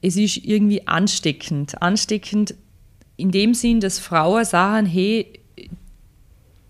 es 0.00 0.14
ist 0.14 0.36
irgendwie 0.36 0.86
ansteckend. 0.86 1.82
Ansteckend 1.82 2.54
in 3.16 3.32
dem 3.32 3.52
Sinn, 3.52 3.80
dass 3.80 3.98
Frauen 3.98 4.44
sagen, 4.44 4.86
hey, 4.86 5.40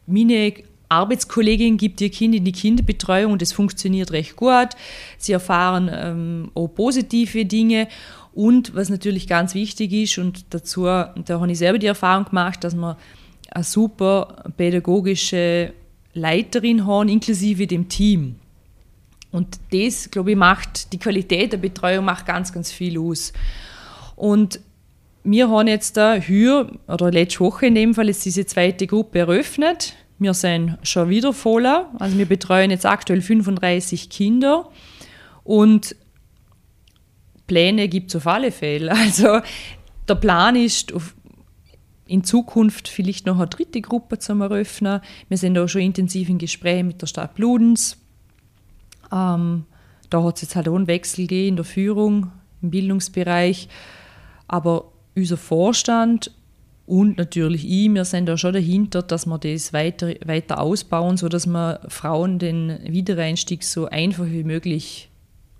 meine 0.06 0.54
Arbeitskollegin 0.90 1.76
gibt 1.76 2.00
ihr 2.00 2.10
Kind 2.10 2.34
in 2.34 2.44
die 2.44 2.52
Kinderbetreuung 2.52 3.32
und 3.32 3.42
es 3.42 3.52
funktioniert 3.52 4.10
recht 4.10 4.36
gut. 4.36 4.70
Sie 5.18 5.32
erfahren 5.32 5.90
ähm, 5.92 6.50
auch 6.54 6.68
positive 6.68 7.44
Dinge. 7.44 7.88
Und 8.32 8.74
was 8.74 8.90
natürlich 8.90 9.26
ganz 9.26 9.54
wichtig 9.54 9.92
ist, 9.92 10.18
und 10.18 10.44
dazu, 10.50 10.84
da 10.84 11.14
habe 11.28 11.50
ich 11.50 11.58
selber 11.58 11.78
die 11.78 11.86
Erfahrung 11.86 12.26
gemacht, 12.26 12.62
dass 12.62 12.74
man 12.74 12.96
eine 13.50 13.64
super 13.64 14.44
pädagogische 14.56 15.72
Leiterin 16.14 16.86
haben, 16.86 17.08
inklusive 17.08 17.66
dem 17.66 17.88
Team. 17.88 18.36
Und 19.32 19.60
das, 19.72 20.10
glaube 20.10 20.32
ich, 20.32 20.36
macht 20.36 20.92
die 20.92 20.98
Qualität 20.98 21.52
der 21.52 21.58
Betreuung 21.58 22.04
macht 22.04 22.26
ganz, 22.26 22.52
ganz 22.52 22.72
viel 22.72 22.98
aus. 22.98 23.32
Und 24.16 24.60
wir 25.22 25.48
haben 25.48 25.68
jetzt 25.68 25.96
da 25.96 26.14
hier, 26.14 26.70
oder 26.88 27.10
letzte 27.10 27.40
Woche 27.40 27.66
in 27.66 27.74
dem 27.74 27.94
Fall, 27.94 28.08
ist 28.08 28.24
diese 28.24 28.46
zweite 28.46 28.86
Gruppe 28.86 29.20
eröffnet. 29.20 29.94
Wir 30.20 30.34
sind 30.34 30.76
schon 30.82 31.08
wieder 31.08 31.32
voller. 31.32 31.90
Also 31.98 32.18
wir 32.18 32.26
betreuen 32.26 32.70
jetzt 32.70 32.84
aktuell 32.84 33.22
35 33.22 34.10
Kinder. 34.10 34.68
Und 35.42 35.96
Pläne 37.46 37.88
gibt 37.88 38.10
es 38.10 38.16
auf 38.16 38.26
alle 38.26 38.52
Fälle. 38.52 38.92
Also 38.96 39.40
der 40.06 40.14
Plan 40.16 40.56
ist, 40.56 40.92
in 42.06 42.22
Zukunft 42.22 42.88
vielleicht 42.88 43.24
noch 43.24 43.38
eine 43.38 43.46
dritte 43.46 43.80
Gruppe 43.80 44.18
zu 44.18 44.34
eröffnen. 44.34 45.00
Wir 45.28 45.38
sind 45.38 45.56
auch 45.56 45.68
schon 45.68 45.80
intensiv 45.80 46.28
in 46.28 46.38
Gesprächen 46.38 46.88
mit 46.88 47.00
der 47.00 47.06
Stadt 47.06 47.34
Bludenz. 47.34 47.96
Ähm, 49.10 49.64
da 50.10 50.22
hat 50.22 50.36
es 50.36 50.42
jetzt 50.42 50.56
halt 50.56 50.68
auch 50.68 50.74
einen 50.74 50.86
Wechsel 50.86 51.22
gegeben 51.22 51.48
in 51.48 51.56
der 51.56 51.64
Führung, 51.64 52.30
im 52.60 52.70
Bildungsbereich. 52.70 53.68
Aber 54.48 54.92
unser 55.14 55.38
Vorstand 55.38 56.32
und 56.86 57.18
natürlich 57.18 57.64
ich, 57.64 57.88
wir 57.88 58.04
sind 58.04 58.26
da 58.26 58.36
schon 58.36 58.52
dahinter, 58.52 59.02
dass 59.02 59.26
wir 59.26 59.38
das 59.38 59.72
weiter, 59.72 60.12
weiter 60.24 60.60
ausbauen, 60.60 61.16
sodass 61.16 61.46
wir 61.46 61.80
Frauen 61.88 62.38
den 62.38 62.80
Wiedereinstieg 62.84 63.62
so 63.62 63.86
einfach 63.86 64.26
wie 64.26 64.44
möglich 64.44 65.08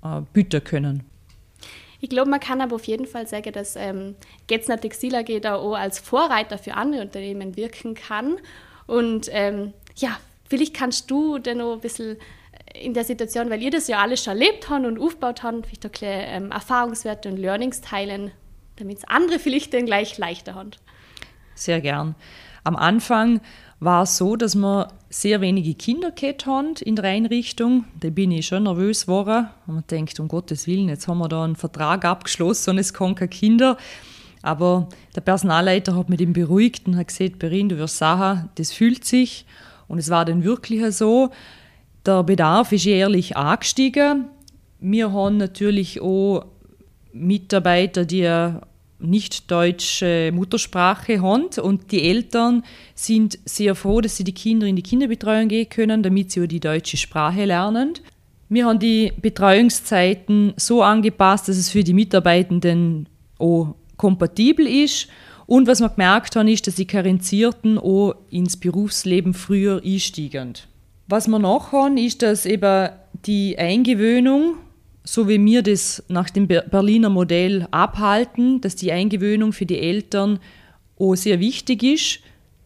äh, 0.03 0.23
bieten 0.33 0.65
können. 0.65 1.05
Ich 2.01 2.09
glaube, 2.09 2.31
man 2.31 2.41
kann 2.41 2.61
aber 2.61 2.77
auf 2.77 2.85
jeden 2.85 3.07
Fall 3.07 3.27
sagen, 3.27 3.53
dass 3.53 3.77
ähm, 3.77 4.17
Getzner 4.47 4.81
Textil 4.81 5.15
AG 5.15 5.41
da 5.43 5.57
auch 5.57 5.75
als 5.75 5.99
Vorreiter 5.99 6.57
für 6.57 6.75
andere 6.75 7.03
Unternehmen 7.03 7.57
wirken 7.57 7.95
kann. 7.95 8.39
Und 8.87 9.29
ähm, 9.31 9.75
ja, 9.97 10.19
vielleicht 10.49 10.75
kannst 10.75 11.11
du 11.11 11.39
dann 11.39 11.59
noch 11.59 11.75
ein 11.75 11.81
bisschen 11.81 12.17
in 12.75 12.95
der 12.95 13.05
Situation, 13.05 13.51
weil 13.51 13.63
ihr 13.63 13.71
das 13.71 13.89
ja 13.89 13.99
alles 13.99 14.25
schon 14.25 14.39
erlebt 14.39 14.71
habt 14.71 14.87
und 14.87 14.99
aufgebaut 14.99 15.43
habt, 15.43 15.67
vielleicht 15.67 15.85
ein 15.85 15.91
bisschen 15.91 16.21
ähm, 16.45 16.51
Erfahrungswerte 16.53 17.29
und 17.29 17.37
Learnings 17.37 17.81
teilen, 17.83 18.31
damit 18.77 18.99
es 18.99 19.05
andere 19.05 19.39
vielleicht 19.39 19.75
dann 19.75 19.87
gleich 19.87 20.17
leichter 20.19 20.55
haben. 20.55 20.71
Sehr 21.61 21.83
gern. 21.83 22.15
Am 22.65 22.75
Anfang 22.75 23.43
war 23.81 24.05
es 24.05 24.17
so, 24.17 24.35
dass 24.35 24.55
wir 24.55 24.89
sehr 25.11 25.43
wenige 25.43 25.75
Kinder 25.75 26.11
gehabt 26.11 26.47
haben 26.47 26.75
in 26.83 26.97
der 26.97 27.05
Einrichtung. 27.05 27.85
Da 28.01 28.09
bin 28.09 28.33
ich 28.33 28.47
schon 28.47 28.63
nervös 28.63 29.03
geworden. 29.03 29.49
Und 29.67 29.75
man 29.75 29.85
denkt, 29.91 30.19
um 30.21 30.29
Gottes 30.29 30.67
Willen, 30.67 30.89
jetzt 30.89 31.07
haben 31.07 31.19
wir 31.19 31.29
da 31.29 31.45
einen 31.45 31.57
Vertrag 31.57 32.07
abgeschlossen 32.07 32.71
und 32.71 32.79
es 32.79 32.95
kommen 32.95 33.15
keine 33.15 33.29
Kinder. 33.29 33.77
Aber 34.41 34.89
der 35.15 35.21
Personalleiter 35.21 35.95
hat 35.95 36.09
mich 36.09 36.33
beruhigt 36.33 36.87
und 36.87 36.97
hat 36.97 37.09
gesagt, 37.09 37.39
Berin, 37.39 37.69
du 37.69 37.77
wirst 37.77 37.99
sagen, 37.99 38.49
das 38.55 38.73
fühlt 38.73 39.05
sich. 39.05 39.45
Und 39.87 39.99
es 39.99 40.09
war 40.09 40.25
dann 40.25 40.43
wirklich 40.45 40.97
so. 40.97 41.29
Der 42.07 42.23
Bedarf 42.23 42.73
ist 42.73 42.87
jährlich 42.87 43.37
angestiegen. 43.37 44.29
Wir 44.79 45.13
haben 45.13 45.37
natürlich 45.37 46.01
auch 46.01 46.47
Mitarbeiter, 47.13 48.07
die 48.07 48.55
nicht 49.01 49.51
deutsche 49.51 50.31
Muttersprache 50.33 51.21
haben 51.23 51.49
und 51.63 51.93
die 51.93 52.03
Eltern 52.03 52.65
sind 52.95 53.39
sehr 53.45 53.75
froh, 53.75 54.01
dass 54.01 54.17
sie 54.17 54.25
die 54.25 54.35
Kinder 54.35 54.67
in 54.67 54.77
die 54.77 54.83
Kinderbetreuung 54.83 55.49
gehen 55.49 55.69
können, 55.69 56.03
damit 56.03 56.31
sie 56.31 56.43
auch 56.43 56.47
die 56.47 56.61
deutsche 56.61 56.97
Sprache 56.97 57.45
lernen. 57.45 57.95
Wir 58.49 58.67
haben 58.67 58.79
die 58.79 59.13
Betreuungszeiten 59.21 60.55
so 60.57 60.83
angepasst, 60.83 61.49
dass 61.49 61.57
es 61.57 61.71
für 61.71 61.85
die 61.85 61.95
Mitarbeitenden 61.95 63.09
auch 63.39 63.77
kompatibel 63.97 64.67
ist. 64.67 65.09
Und 65.47 65.67
was 65.67 65.81
wir 65.81 65.89
gemerkt 65.89 66.37
haben, 66.37 66.49
ist, 66.49 66.67
dass 66.67 66.75
die 66.77 66.87
Karenzierten 66.87 67.79
auch 67.79 68.15
ins 68.31 68.57
Berufsleben 68.57 69.35
früher 69.35 69.83
einsteigen. 69.85 70.55
Was 71.07 71.29
wir 71.29 71.39
noch 71.39 71.73
haben, 71.73 71.97
ist, 71.97 72.23
dass 72.23 72.47
eben 72.47 72.91
die 73.27 73.59
Eingewöhnung, 73.59 74.55
so 75.05 75.29
wie 75.29 75.43
wir 75.45 75.63
das 75.63 76.03
nach 76.09 76.31
dem 76.31 76.47
Berliner 76.47 77.11
Modell 77.11 77.67
abhalten, 77.71 78.61
dass 78.61 78.77
die 78.77 78.93
Eingewöhnung 78.93 79.53
für 79.53 79.67
die 79.67 79.79
Eltern 79.79 80.39
auch 80.99 81.15
sehr 81.15 81.41
wichtig 81.41 81.83
ist, 81.83 82.21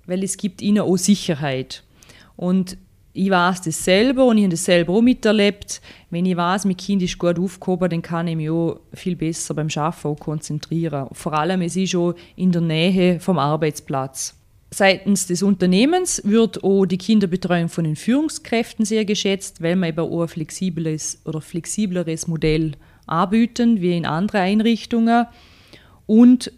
weil 0.06 0.24
es 0.24 0.36
gibt 0.36 0.60
ihnen 0.60 0.80
auch 0.80 0.96
Sicherheit. 0.96 1.84
Und 2.36 2.76
ich 3.12 3.30
weiß 3.30 3.62
das 3.62 3.84
selber 3.84 4.24
und 4.24 4.38
ich 4.38 4.44
habe 4.44 4.50
das 4.50 4.64
selber 4.64 4.94
auch 4.94 5.00
miterlebt. 5.00 5.80
Wenn 6.10 6.26
ich 6.26 6.36
weiß, 6.36 6.64
mein 6.64 6.76
Kind 6.76 7.00
ist 7.00 7.16
gut 7.16 7.38
aufgehoben, 7.38 7.88
dann 7.88 8.02
kann 8.02 8.26
ich 8.26 8.34
mich 8.34 8.50
auch 8.50 8.80
viel 8.92 9.14
besser 9.14 9.54
beim 9.54 9.68
Arbeiten 9.74 10.18
konzentrieren. 10.18 11.06
Vor 11.12 11.32
allem, 11.32 11.62
es 11.62 11.76
ist 11.76 11.94
auch 11.94 12.14
in 12.34 12.50
der 12.50 12.60
Nähe 12.60 13.20
vom 13.20 13.38
Arbeitsplatz. 13.38 14.36
Seitens 14.74 15.28
des 15.28 15.44
Unternehmens 15.44 16.20
wird 16.24 16.64
auch 16.64 16.84
die 16.84 16.98
Kinderbetreuung 16.98 17.68
von 17.68 17.84
den 17.84 17.94
Führungskräften 17.94 18.84
sehr 18.84 19.04
geschätzt, 19.04 19.62
weil 19.62 19.76
man 19.76 19.90
eben 19.90 20.00
auch 20.00 20.22
ein 20.22 20.26
flexibleres 20.26 21.20
oder 21.24 21.40
flexibleres 21.40 22.26
Modell 22.26 22.72
anbieten 23.06 23.80
wie 23.80 23.96
in 23.96 24.04
anderen 24.04 24.40
Einrichtungen. 24.40 25.26
Und 26.06 26.50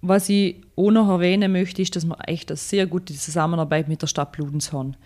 was 0.00 0.30
ich 0.30 0.62
auch 0.76 0.90
noch 0.90 1.10
erwähnen 1.10 1.52
möchte, 1.52 1.82
ist, 1.82 1.94
dass 1.94 2.06
wir 2.06 2.16
echt 2.26 2.50
eine 2.50 2.56
sehr 2.56 2.86
gute 2.86 3.12
Zusammenarbeit 3.12 3.86
mit 3.86 4.00
der 4.00 4.06
Stadt 4.06 4.32
Bludenz 4.32 4.72
haben. 4.72 4.96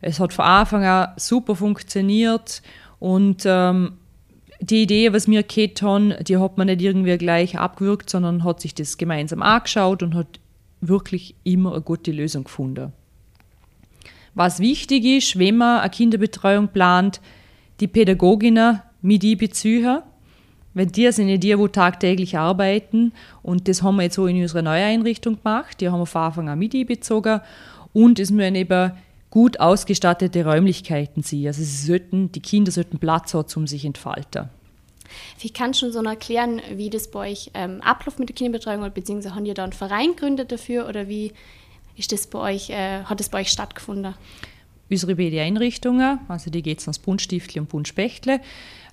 Es 0.00 0.20
hat 0.20 0.32
von 0.32 0.44
Anfang 0.44 0.84
an 0.84 1.08
super 1.16 1.56
funktioniert 1.56 2.62
und 3.00 3.42
ähm, 3.46 3.94
die 4.60 4.82
Idee, 4.82 5.12
was 5.12 5.26
wir 5.26 5.42
gehabt 5.42 5.82
haben, 5.82 6.14
die 6.22 6.36
hat 6.36 6.56
man 6.56 6.68
nicht 6.68 6.82
irgendwie 6.82 7.18
gleich 7.18 7.58
abgewürgt, 7.58 8.10
sondern 8.10 8.44
hat 8.44 8.60
sich 8.60 8.76
das 8.76 8.96
gemeinsam 8.96 9.42
angeschaut 9.42 10.04
und 10.04 10.14
hat 10.14 10.38
wirklich 10.80 11.34
immer 11.44 11.72
eine 11.72 11.82
gute 11.82 12.12
Lösung 12.12 12.44
gefunden. 12.44 12.92
Was 14.34 14.60
wichtig 14.60 15.04
ist, 15.04 15.38
wenn 15.38 15.56
man 15.56 15.80
eine 15.80 15.90
Kinderbetreuung 15.90 16.68
plant, 16.68 17.20
die 17.80 17.88
Pädagoginnen 17.88 18.82
mit 19.00 19.24
einbeziehen, 19.24 20.02
weil 20.74 20.86
die 20.86 21.10
sind 21.10 21.28
ja 21.28 21.38
die, 21.38 21.54
die 21.54 21.68
tagtäglich 21.68 22.36
arbeiten 22.36 23.12
und 23.42 23.66
das 23.66 23.82
haben 23.82 23.96
wir 23.96 24.02
jetzt 24.02 24.16
so 24.16 24.26
in 24.26 24.40
unserer 24.42 24.60
neuen 24.60 24.84
Einrichtung 24.84 25.36
gemacht, 25.42 25.80
die 25.80 25.88
haben 25.88 26.00
wir 26.00 26.06
von 26.06 26.22
Anfang 26.22 26.48
an 26.50 26.58
mit 26.58 26.74
einbezogen 26.74 27.40
und 27.94 28.18
es 28.18 28.30
müssen 28.30 28.56
eben 28.56 28.92
gut 29.30 29.58
ausgestattete 29.58 30.44
Räumlichkeiten 30.44 31.22
sein. 31.22 31.46
Also 31.46 31.62
sie 31.62 31.86
sollten, 31.86 32.30
die 32.32 32.40
Kinder 32.40 32.70
sollten 32.70 32.98
Platz 32.98 33.32
haben, 33.32 33.48
um 33.56 33.66
sich 33.66 33.86
entfalten. 33.86 34.50
Wie 35.40 35.50
kannst 35.50 35.80
du 35.80 35.86
schon 35.86 35.92
so 35.92 36.08
erklären, 36.08 36.60
wie 36.72 36.90
das 36.90 37.10
bei 37.10 37.30
euch 37.30 37.50
ähm, 37.54 37.80
abläuft 37.82 38.18
mit 38.18 38.28
der 38.28 38.36
Kinderbetreuung 38.36 38.80
oder 38.80 38.90
beziehungsweise 38.90 39.34
haben 39.34 39.46
ihr 39.46 39.54
da 39.54 39.64
einen 39.64 39.72
Verein 39.72 40.10
gegründet 40.10 40.52
dafür 40.52 40.88
oder 40.88 41.08
wie 41.08 41.32
ist 41.96 42.12
das 42.12 42.26
bei 42.26 42.38
euch, 42.38 42.70
äh, 42.70 43.02
hat 43.04 43.20
das 43.20 43.28
bei 43.28 43.40
euch 43.40 43.48
stattgefunden? 43.48 44.14
Unsere 44.88 45.16
BD-Einrichtungen, 45.16 46.20
also 46.28 46.50
die 46.50 46.62
geht 46.62 46.78
es 46.78 46.86
ans 46.86 46.98
Bundstiftli 46.98 47.60
und 47.60 47.68
Bundspechtle, 47.68 48.40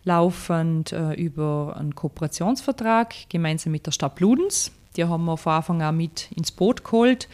laufend 0.03 0.91
äh, 0.91 1.13
über 1.13 1.75
einen 1.77 1.93
Kooperationsvertrag 1.93 3.13
gemeinsam 3.29 3.71
mit 3.71 3.85
der 3.85 3.91
Stadt 3.91 4.15
Bludenz. 4.15 4.71
Die 4.95 5.05
haben 5.05 5.25
wir 5.25 5.37
von 5.37 5.53
Anfang 5.53 5.81
an 5.81 5.97
mit 5.97 6.31
ins 6.35 6.51
Boot 6.51 6.83
geholt. 6.83 7.27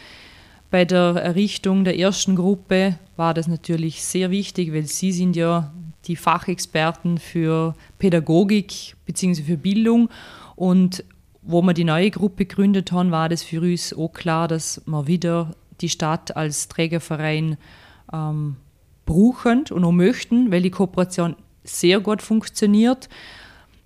Bei 0.70 0.84
der 0.84 1.16
Errichtung 1.16 1.84
der 1.84 1.98
ersten 1.98 2.36
Gruppe 2.36 2.98
war 3.16 3.34
das 3.34 3.48
natürlich 3.48 4.04
sehr 4.04 4.30
wichtig, 4.30 4.72
weil 4.72 4.86
Sie 4.86 5.10
sind 5.10 5.36
ja 5.36 5.72
die 6.06 6.16
Fachexperten 6.16 7.18
für 7.18 7.74
Pädagogik 7.98 8.96
bzw. 9.06 9.42
für 9.42 9.56
Bildung. 9.56 10.08
Und 10.56 11.04
wo 11.42 11.62
wir 11.62 11.74
die 11.74 11.84
neue 11.84 12.10
Gruppe 12.10 12.46
gegründet 12.46 12.92
haben, 12.92 13.10
war 13.10 13.28
das 13.28 13.42
für 13.42 13.60
uns 13.60 13.94
auch 13.94 14.12
klar, 14.12 14.48
dass 14.48 14.82
wir 14.86 15.06
wieder 15.06 15.54
die 15.80 15.88
Stadt 15.88 16.36
als 16.36 16.68
Trägerverein 16.68 17.56
ähm, 18.12 18.56
brauchen 19.06 19.64
und 19.70 19.84
auch 19.84 19.92
möchten, 19.92 20.52
weil 20.52 20.62
die 20.62 20.70
Kooperation 20.70 21.36
sehr 21.64 22.00
gut 22.00 22.22
funktioniert. 22.22 23.08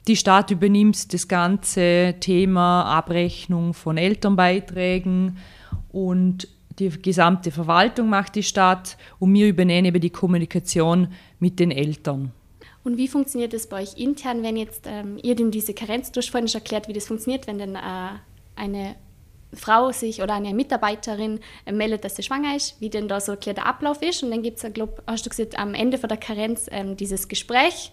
Die 0.06 0.16
Stadt 0.16 0.50
übernimmt 0.50 1.12
das 1.14 1.28
ganze 1.28 2.16
Thema 2.20 2.84
Abrechnung 2.84 3.72
von 3.72 3.96
Elternbeiträgen 3.96 5.38
und 5.92 6.48
die 6.78 6.90
gesamte 6.90 7.50
Verwaltung 7.50 8.08
macht 8.08 8.34
die 8.34 8.42
Stadt 8.42 8.96
und 9.18 9.32
wir 9.34 9.48
übernehmen 9.48 9.86
eben 9.86 10.00
die 10.00 10.10
Kommunikation 10.10 11.08
mit 11.38 11.60
den 11.60 11.70
Eltern. 11.70 12.32
Und 12.82 12.98
wie 12.98 13.08
funktioniert 13.08 13.52
das 13.52 13.66
bei 13.66 13.82
euch 13.82 13.96
intern, 13.96 14.42
wenn 14.42 14.56
jetzt 14.56 14.86
ähm, 14.86 15.18
ihr 15.22 15.34
denn 15.34 15.50
diese 15.50 15.72
Karenz, 15.72 16.12
du 16.12 16.18
hast 16.18 16.28
vorhin 16.28 16.48
schon 16.48 16.60
erklärt, 16.60 16.86
wie 16.86 16.92
das 16.92 17.06
funktioniert, 17.06 17.46
wenn 17.46 17.58
dann 17.58 17.76
äh, 17.76 18.18
eine 18.56 18.96
Frau 19.54 19.90
sich 19.92 20.22
oder 20.22 20.34
eine 20.34 20.52
Mitarbeiterin 20.52 21.40
äh, 21.64 21.72
meldet, 21.72 22.04
dass 22.04 22.16
sie 22.16 22.22
schwanger 22.22 22.54
ist, 22.54 22.80
wie 22.80 22.90
denn 22.90 23.08
da 23.08 23.20
so 23.20 23.32
erklärt 23.32 23.56
der 23.56 23.66
Ablauf 23.66 24.02
ist 24.02 24.22
und 24.22 24.30
dann 24.30 24.42
gibt 24.42 24.58
es, 24.58 24.70
hast 25.06 25.24
du 25.24 25.30
gesagt, 25.30 25.58
am 25.58 25.74
Ende 25.74 25.96
von 25.96 26.08
der 26.08 26.18
Karenz 26.18 26.66
ähm, 26.70 26.96
dieses 26.96 27.28
Gespräch, 27.28 27.90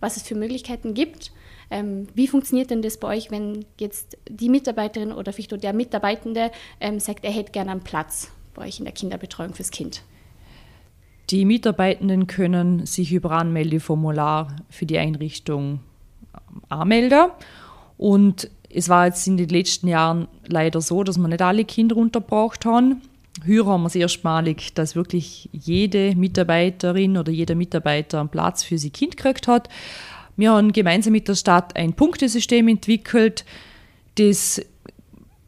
was 0.00 0.16
es 0.16 0.22
für 0.22 0.34
Möglichkeiten 0.34 0.94
gibt. 0.94 1.32
Ähm, 1.70 2.06
wie 2.14 2.28
funktioniert 2.28 2.70
denn 2.70 2.82
das 2.82 2.98
bei 2.98 3.16
euch, 3.16 3.30
wenn 3.30 3.64
jetzt 3.80 4.16
die 4.28 4.48
Mitarbeiterin 4.48 5.12
oder 5.12 5.32
vielleicht 5.32 5.62
der 5.62 5.72
Mitarbeitende 5.72 6.50
ähm, 6.80 7.00
sagt, 7.00 7.24
er 7.24 7.32
hätte 7.32 7.52
gerne 7.52 7.72
einen 7.72 7.80
Platz 7.80 8.30
bei 8.54 8.66
euch 8.66 8.78
in 8.78 8.84
der 8.84 8.94
Kinderbetreuung 8.94 9.54
fürs 9.54 9.70
Kind? 9.70 10.02
Die 11.30 11.44
Mitarbeitenden 11.44 12.28
können 12.28 12.86
sich 12.86 13.12
über 13.12 13.32
Anmeldeformular 13.32 14.54
für 14.70 14.86
die 14.86 14.98
Einrichtung 14.98 15.80
ähm, 16.34 16.62
anmelden. 16.68 17.30
Und 17.98 18.48
es 18.70 18.88
war 18.88 19.06
jetzt 19.06 19.26
in 19.26 19.36
den 19.36 19.48
letzten 19.48 19.88
Jahren 19.88 20.28
leider 20.46 20.80
so, 20.80 21.02
dass 21.02 21.18
wir 21.18 21.28
nicht 21.28 21.42
alle 21.42 21.64
Kinder 21.64 21.96
untergebracht 21.96 22.64
haben. 22.64 23.00
Hier 23.44 23.66
haben 23.66 23.82
wir 23.82 23.88
es 23.88 23.94
erstmalig, 23.94 24.72
dass 24.74 24.96
wirklich 24.96 25.50
jede 25.52 26.14
Mitarbeiterin 26.16 27.18
oder 27.18 27.30
jeder 27.30 27.54
Mitarbeiter 27.54 28.20
einen 28.20 28.30
Platz 28.30 28.62
für 28.62 28.78
sein 28.78 28.92
Kind 28.92 29.16
gekriegt 29.16 29.46
hat. 29.46 29.68
Wir 30.36 30.52
haben 30.52 30.72
gemeinsam 30.72 31.12
mit 31.12 31.28
der 31.28 31.34
Stadt 31.34 31.76
ein 31.76 31.92
Punktesystem 31.92 32.68
entwickelt, 32.68 33.44
das 34.16 34.62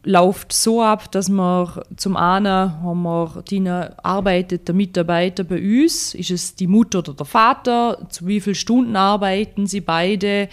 läuft 0.04 0.52
so 0.52 0.82
ab, 0.82 1.10
dass 1.12 1.28
wir 1.28 1.84
zum 1.96 2.16
einen 2.16 2.82
haben 2.82 3.02
wir, 3.02 3.42
die 3.50 3.68
arbeitet 3.68 4.68
der 4.68 4.74
Mitarbeiter 4.74 5.44
bei 5.44 5.60
uns, 5.60 6.14
ist 6.14 6.30
es 6.30 6.54
die 6.54 6.66
Mutter 6.66 7.00
oder 7.00 7.14
der 7.14 7.26
Vater, 7.26 8.06
zu 8.08 8.26
wie 8.26 8.40
vielen 8.40 8.54
Stunden 8.54 8.96
arbeiten 8.96 9.66
sie 9.66 9.80
beide, 9.80 10.48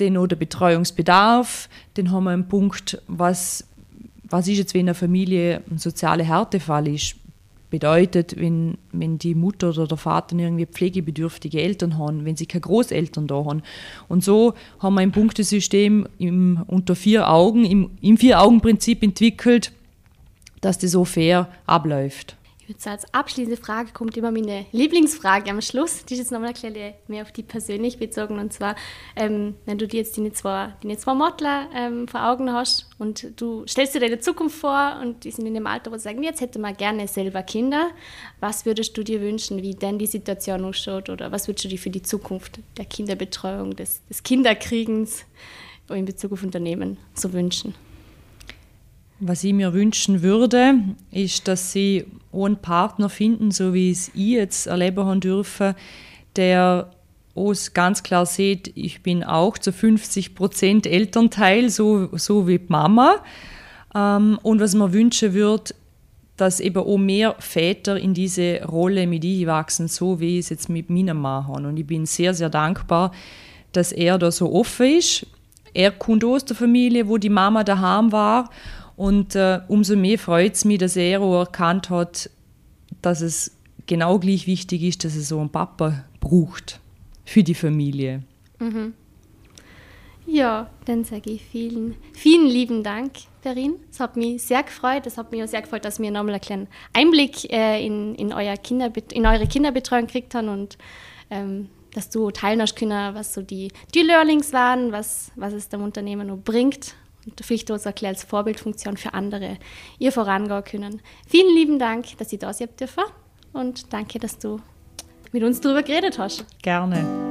den 0.00 0.16
oder 0.16 0.36
Betreuungsbedarf, 0.36 1.68
dann 1.94 2.10
haben 2.10 2.24
wir 2.24 2.30
einen 2.30 2.48
Punkt, 2.48 3.00
was, 3.06 3.68
was 4.30 4.48
ist 4.48 4.58
jetzt, 4.58 4.74
wenn 4.74 4.86
eine 4.86 4.94
Familie 4.94 5.62
ein 5.70 5.78
sozialer 5.78 6.24
Härtefall 6.24 6.88
ist, 6.88 7.16
bedeutet, 7.70 8.34
wenn, 8.38 8.78
wenn 8.92 9.18
die 9.18 9.34
Mutter 9.34 9.68
oder 9.68 9.86
der 9.86 9.98
Vater 9.98 10.36
irgendwie 10.36 10.66
pflegebedürftige 10.66 11.60
Eltern 11.60 11.98
haben, 11.98 12.24
wenn 12.24 12.36
sie 12.36 12.46
keine 12.46 12.62
Großeltern 12.62 13.26
da 13.26 13.44
haben. 13.44 13.62
Und 14.08 14.24
so 14.24 14.54
haben 14.78 14.94
wir 14.94 15.02
ein 15.02 15.12
Punktesystem 15.12 16.06
im, 16.18 16.62
unter 16.66 16.94
vier 16.94 17.28
Augen, 17.28 17.64
im, 17.64 17.90
im 18.00 18.16
Vier-Augen-Prinzip 18.16 19.02
entwickelt, 19.02 19.72
dass 20.62 20.78
das 20.78 20.92
so 20.92 21.04
fair 21.04 21.48
abläuft 21.66 22.37
würde 22.68 22.80
sagen, 22.80 22.98
als 22.98 23.14
abschließende 23.14 23.60
Frage 23.60 23.92
kommt 23.92 24.16
immer 24.16 24.30
meine 24.30 24.66
Lieblingsfrage 24.72 25.50
am 25.50 25.60
Schluss. 25.60 26.04
Die 26.04 26.14
ist 26.14 26.20
jetzt 26.20 26.32
nochmal 26.32 26.52
ein 26.62 26.94
mehr 27.06 27.22
auf 27.22 27.32
die 27.32 27.42
persönlich 27.42 27.98
bezogen. 27.98 28.38
Und 28.38 28.52
zwar, 28.52 28.76
ähm, 29.16 29.54
wenn 29.64 29.78
du 29.78 29.88
dir 29.88 29.98
jetzt 29.98 30.16
die 30.16 30.32
zwei, 30.32 30.74
die 30.82 30.96
zwei 30.96 31.14
Modler 31.14 31.68
ähm, 31.74 32.06
vor 32.08 32.26
Augen 32.26 32.52
hast 32.52 32.88
und 32.98 33.40
du 33.40 33.66
stellst 33.66 33.94
dir 33.94 34.00
deine 34.00 34.18
Zukunft 34.18 34.58
vor 34.58 34.98
und 35.02 35.24
die 35.24 35.30
sind 35.30 35.46
in 35.46 35.54
dem 35.54 35.66
Alter, 35.66 35.90
wo 35.90 35.96
sie 35.96 36.02
sagen, 36.02 36.22
jetzt 36.22 36.40
hätte 36.40 36.58
man 36.58 36.76
gerne 36.76 37.08
selber 37.08 37.42
Kinder. 37.42 37.90
Was 38.40 38.66
würdest 38.66 38.96
du 38.96 39.02
dir 39.02 39.20
wünschen, 39.20 39.62
wie 39.62 39.74
denn 39.74 39.98
die 39.98 40.06
Situation 40.06 40.64
ausschaut? 40.64 41.08
Oder 41.08 41.32
was 41.32 41.48
würdest 41.48 41.64
du 41.64 41.68
dir 41.68 41.78
für 41.78 41.90
die 41.90 42.02
Zukunft 42.02 42.60
der 42.76 42.84
Kinderbetreuung, 42.84 43.76
des, 43.76 44.04
des 44.06 44.22
Kinderkriegens 44.22 45.24
in 45.88 46.04
Bezug 46.04 46.32
auf 46.32 46.42
Unternehmen 46.42 46.98
so 47.14 47.32
wünschen? 47.32 47.74
Was 49.20 49.42
ich 49.42 49.52
mir 49.52 49.72
wünschen 49.72 50.22
würde, 50.22 50.74
ist, 51.10 51.48
dass 51.48 51.72
sie 51.72 52.04
einen 52.32 52.56
Partner 52.56 53.08
finden, 53.08 53.50
so 53.50 53.74
wie 53.74 53.90
es 53.90 54.08
ich 54.14 54.30
jetzt 54.30 54.66
erleben 54.68 55.04
haben 55.04 55.20
dürfen, 55.20 55.74
der 56.36 56.92
uns 57.34 57.74
ganz 57.74 58.04
klar 58.04 58.26
sieht, 58.26 58.70
ich 58.76 59.02
bin 59.02 59.24
auch 59.24 59.58
zu 59.58 59.72
50 59.72 60.36
Prozent 60.36 60.86
Elternteil, 60.86 61.68
so, 61.68 62.08
so 62.16 62.46
wie 62.46 62.58
die 62.58 62.66
Mama. 62.68 63.16
Ähm, 63.92 64.38
und 64.42 64.60
was 64.60 64.74
man 64.74 64.92
wünschen 64.92 65.34
würde, 65.34 65.74
dass 66.36 66.60
eben 66.60 66.78
auch 66.78 66.98
mehr 66.98 67.34
Väter 67.40 67.96
in 67.98 68.14
diese 68.14 68.62
Rolle 68.64 69.08
mit 69.08 69.24
wachsen, 69.46 69.88
so 69.88 70.20
wie 70.20 70.38
ich 70.38 70.44
es 70.44 70.50
jetzt 70.50 70.68
mit 70.68 70.90
meinem 70.90 71.20
Mann 71.20 71.48
habe. 71.48 71.66
Und 71.66 71.76
ich 71.76 71.86
bin 71.86 72.06
sehr, 72.06 72.34
sehr 72.34 72.50
dankbar, 72.50 73.10
dass 73.72 73.90
er 73.90 74.16
da 74.16 74.30
so 74.30 74.52
offen 74.52 74.98
ist. 74.98 75.26
Er 75.74 75.90
kommt 75.90 76.24
aus 76.24 76.44
der 76.44 76.56
Familie, 76.56 77.08
wo 77.08 77.18
die 77.18 77.28
Mama 77.28 77.64
daheim 77.64 78.12
war 78.12 78.50
und 78.98 79.36
äh, 79.36 79.60
umso 79.68 79.94
mehr 79.94 80.18
freut 80.18 80.54
es 80.54 80.64
mich, 80.64 80.78
dass 80.78 80.96
er 80.96 81.20
auch 81.20 81.38
erkannt 81.38 81.88
hat, 81.88 82.28
dass 83.00 83.20
es 83.20 83.56
genau 83.86 84.18
gleich 84.18 84.48
wichtig 84.48 84.82
ist, 84.82 85.04
dass 85.04 85.14
es 85.14 85.28
so 85.28 85.38
einen 85.38 85.50
Papa 85.50 86.04
braucht 86.18 86.80
für 87.24 87.44
die 87.44 87.54
Familie. 87.54 88.24
Mhm. 88.58 88.94
Ja, 90.26 90.68
dann 90.84 91.04
sage 91.04 91.30
ich 91.30 91.44
vielen, 91.44 91.94
vielen 92.12 92.48
lieben 92.48 92.82
Dank, 92.82 93.12
Perin. 93.40 93.76
Es 93.88 94.00
hat 94.00 94.16
mich 94.16 94.42
sehr 94.42 94.64
gefreut. 94.64 95.06
Es 95.06 95.16
hat 95.16 95.30
mich 95.30 95.44
auch 95.44 95.48
sehr 95.48 95.62
gefreut, 95.62 95.84
dass 95.84 96.00
wir 96.00 96.10
nochmal 96.10 96.34
einen 96.34 96.40
kleinen 96.40 96.68
Einblick 96.92 97.50
äh, 97.52 97.86
in, 97.86 98.16
in, 98.16 98.32
euer 98.32 98.56
in 99.12 99.26
eure 99.26 99.46
Kinderbetreuung 99.46 100.06
gekriegt 100.06 100.34
haben 100.34 100.48
und 100.48 100.76
ähm, 101.30 101.68
dass 101.94 102.10
du 102.10 102.32
teilen 102.32 102.60
hast 102.60 102.74
können, 102.74 103.14
was 103.14 103.32
so 103.32 103.42
die, 103.42 103.70
die 103.94 104.02
Learnings 104.02 104.52
waren, 104.52 104.90
was, 104.90 105.30
was 105.36 105.52
es 105.52 105.68
dem 105.68 105.82
Unternehmen 105.82 106.26
noch 106.26 106.38
bringt 106.38 106.96
und 107.30 107.80
so 107.80 107.90
als 108.06 108.24
Vorbildfunktion 108.24 108.96
für 108.96 109.14
andere 109.14 109.58
ihr 109.98 110.12
vorangehen 110.12 110.64
können. 110.64 111.02
Vielen 111.26 111.54
lieben 111.54 111.78
Dank, 111.78 112.16
dass 112.18 112.32
ich 112.32 112.38
da 112.38 112.52
sein 112.52 112.68
dürfen 112.78 113.04
und 113.52 113.92
danke, 113.92 114.18
dass 114.18 114.38
du 114.38 114.60
mit 115.32 115.42
uns 115.42 115.60
darüber 115.60 115.82
geredet 115.82 116.18
hast. 116.18 116.44
Gerne. 116.62 117.28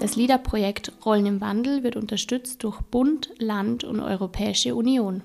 Das 0.00 0.16
LIDA-Projekt 0.16 0.92
Rollen 1.04 1.26
im 1.26 1.40
Wandel 1.42 1.82
wird 1.82 1.94
unterstützt 1.94 2.64
durch 2.64 2.80
Bund, 2.80 3.30
Land 3.38 3.84
und 3.84 4.00
Europäische 4.00 4.74
Union. 4.74 5.22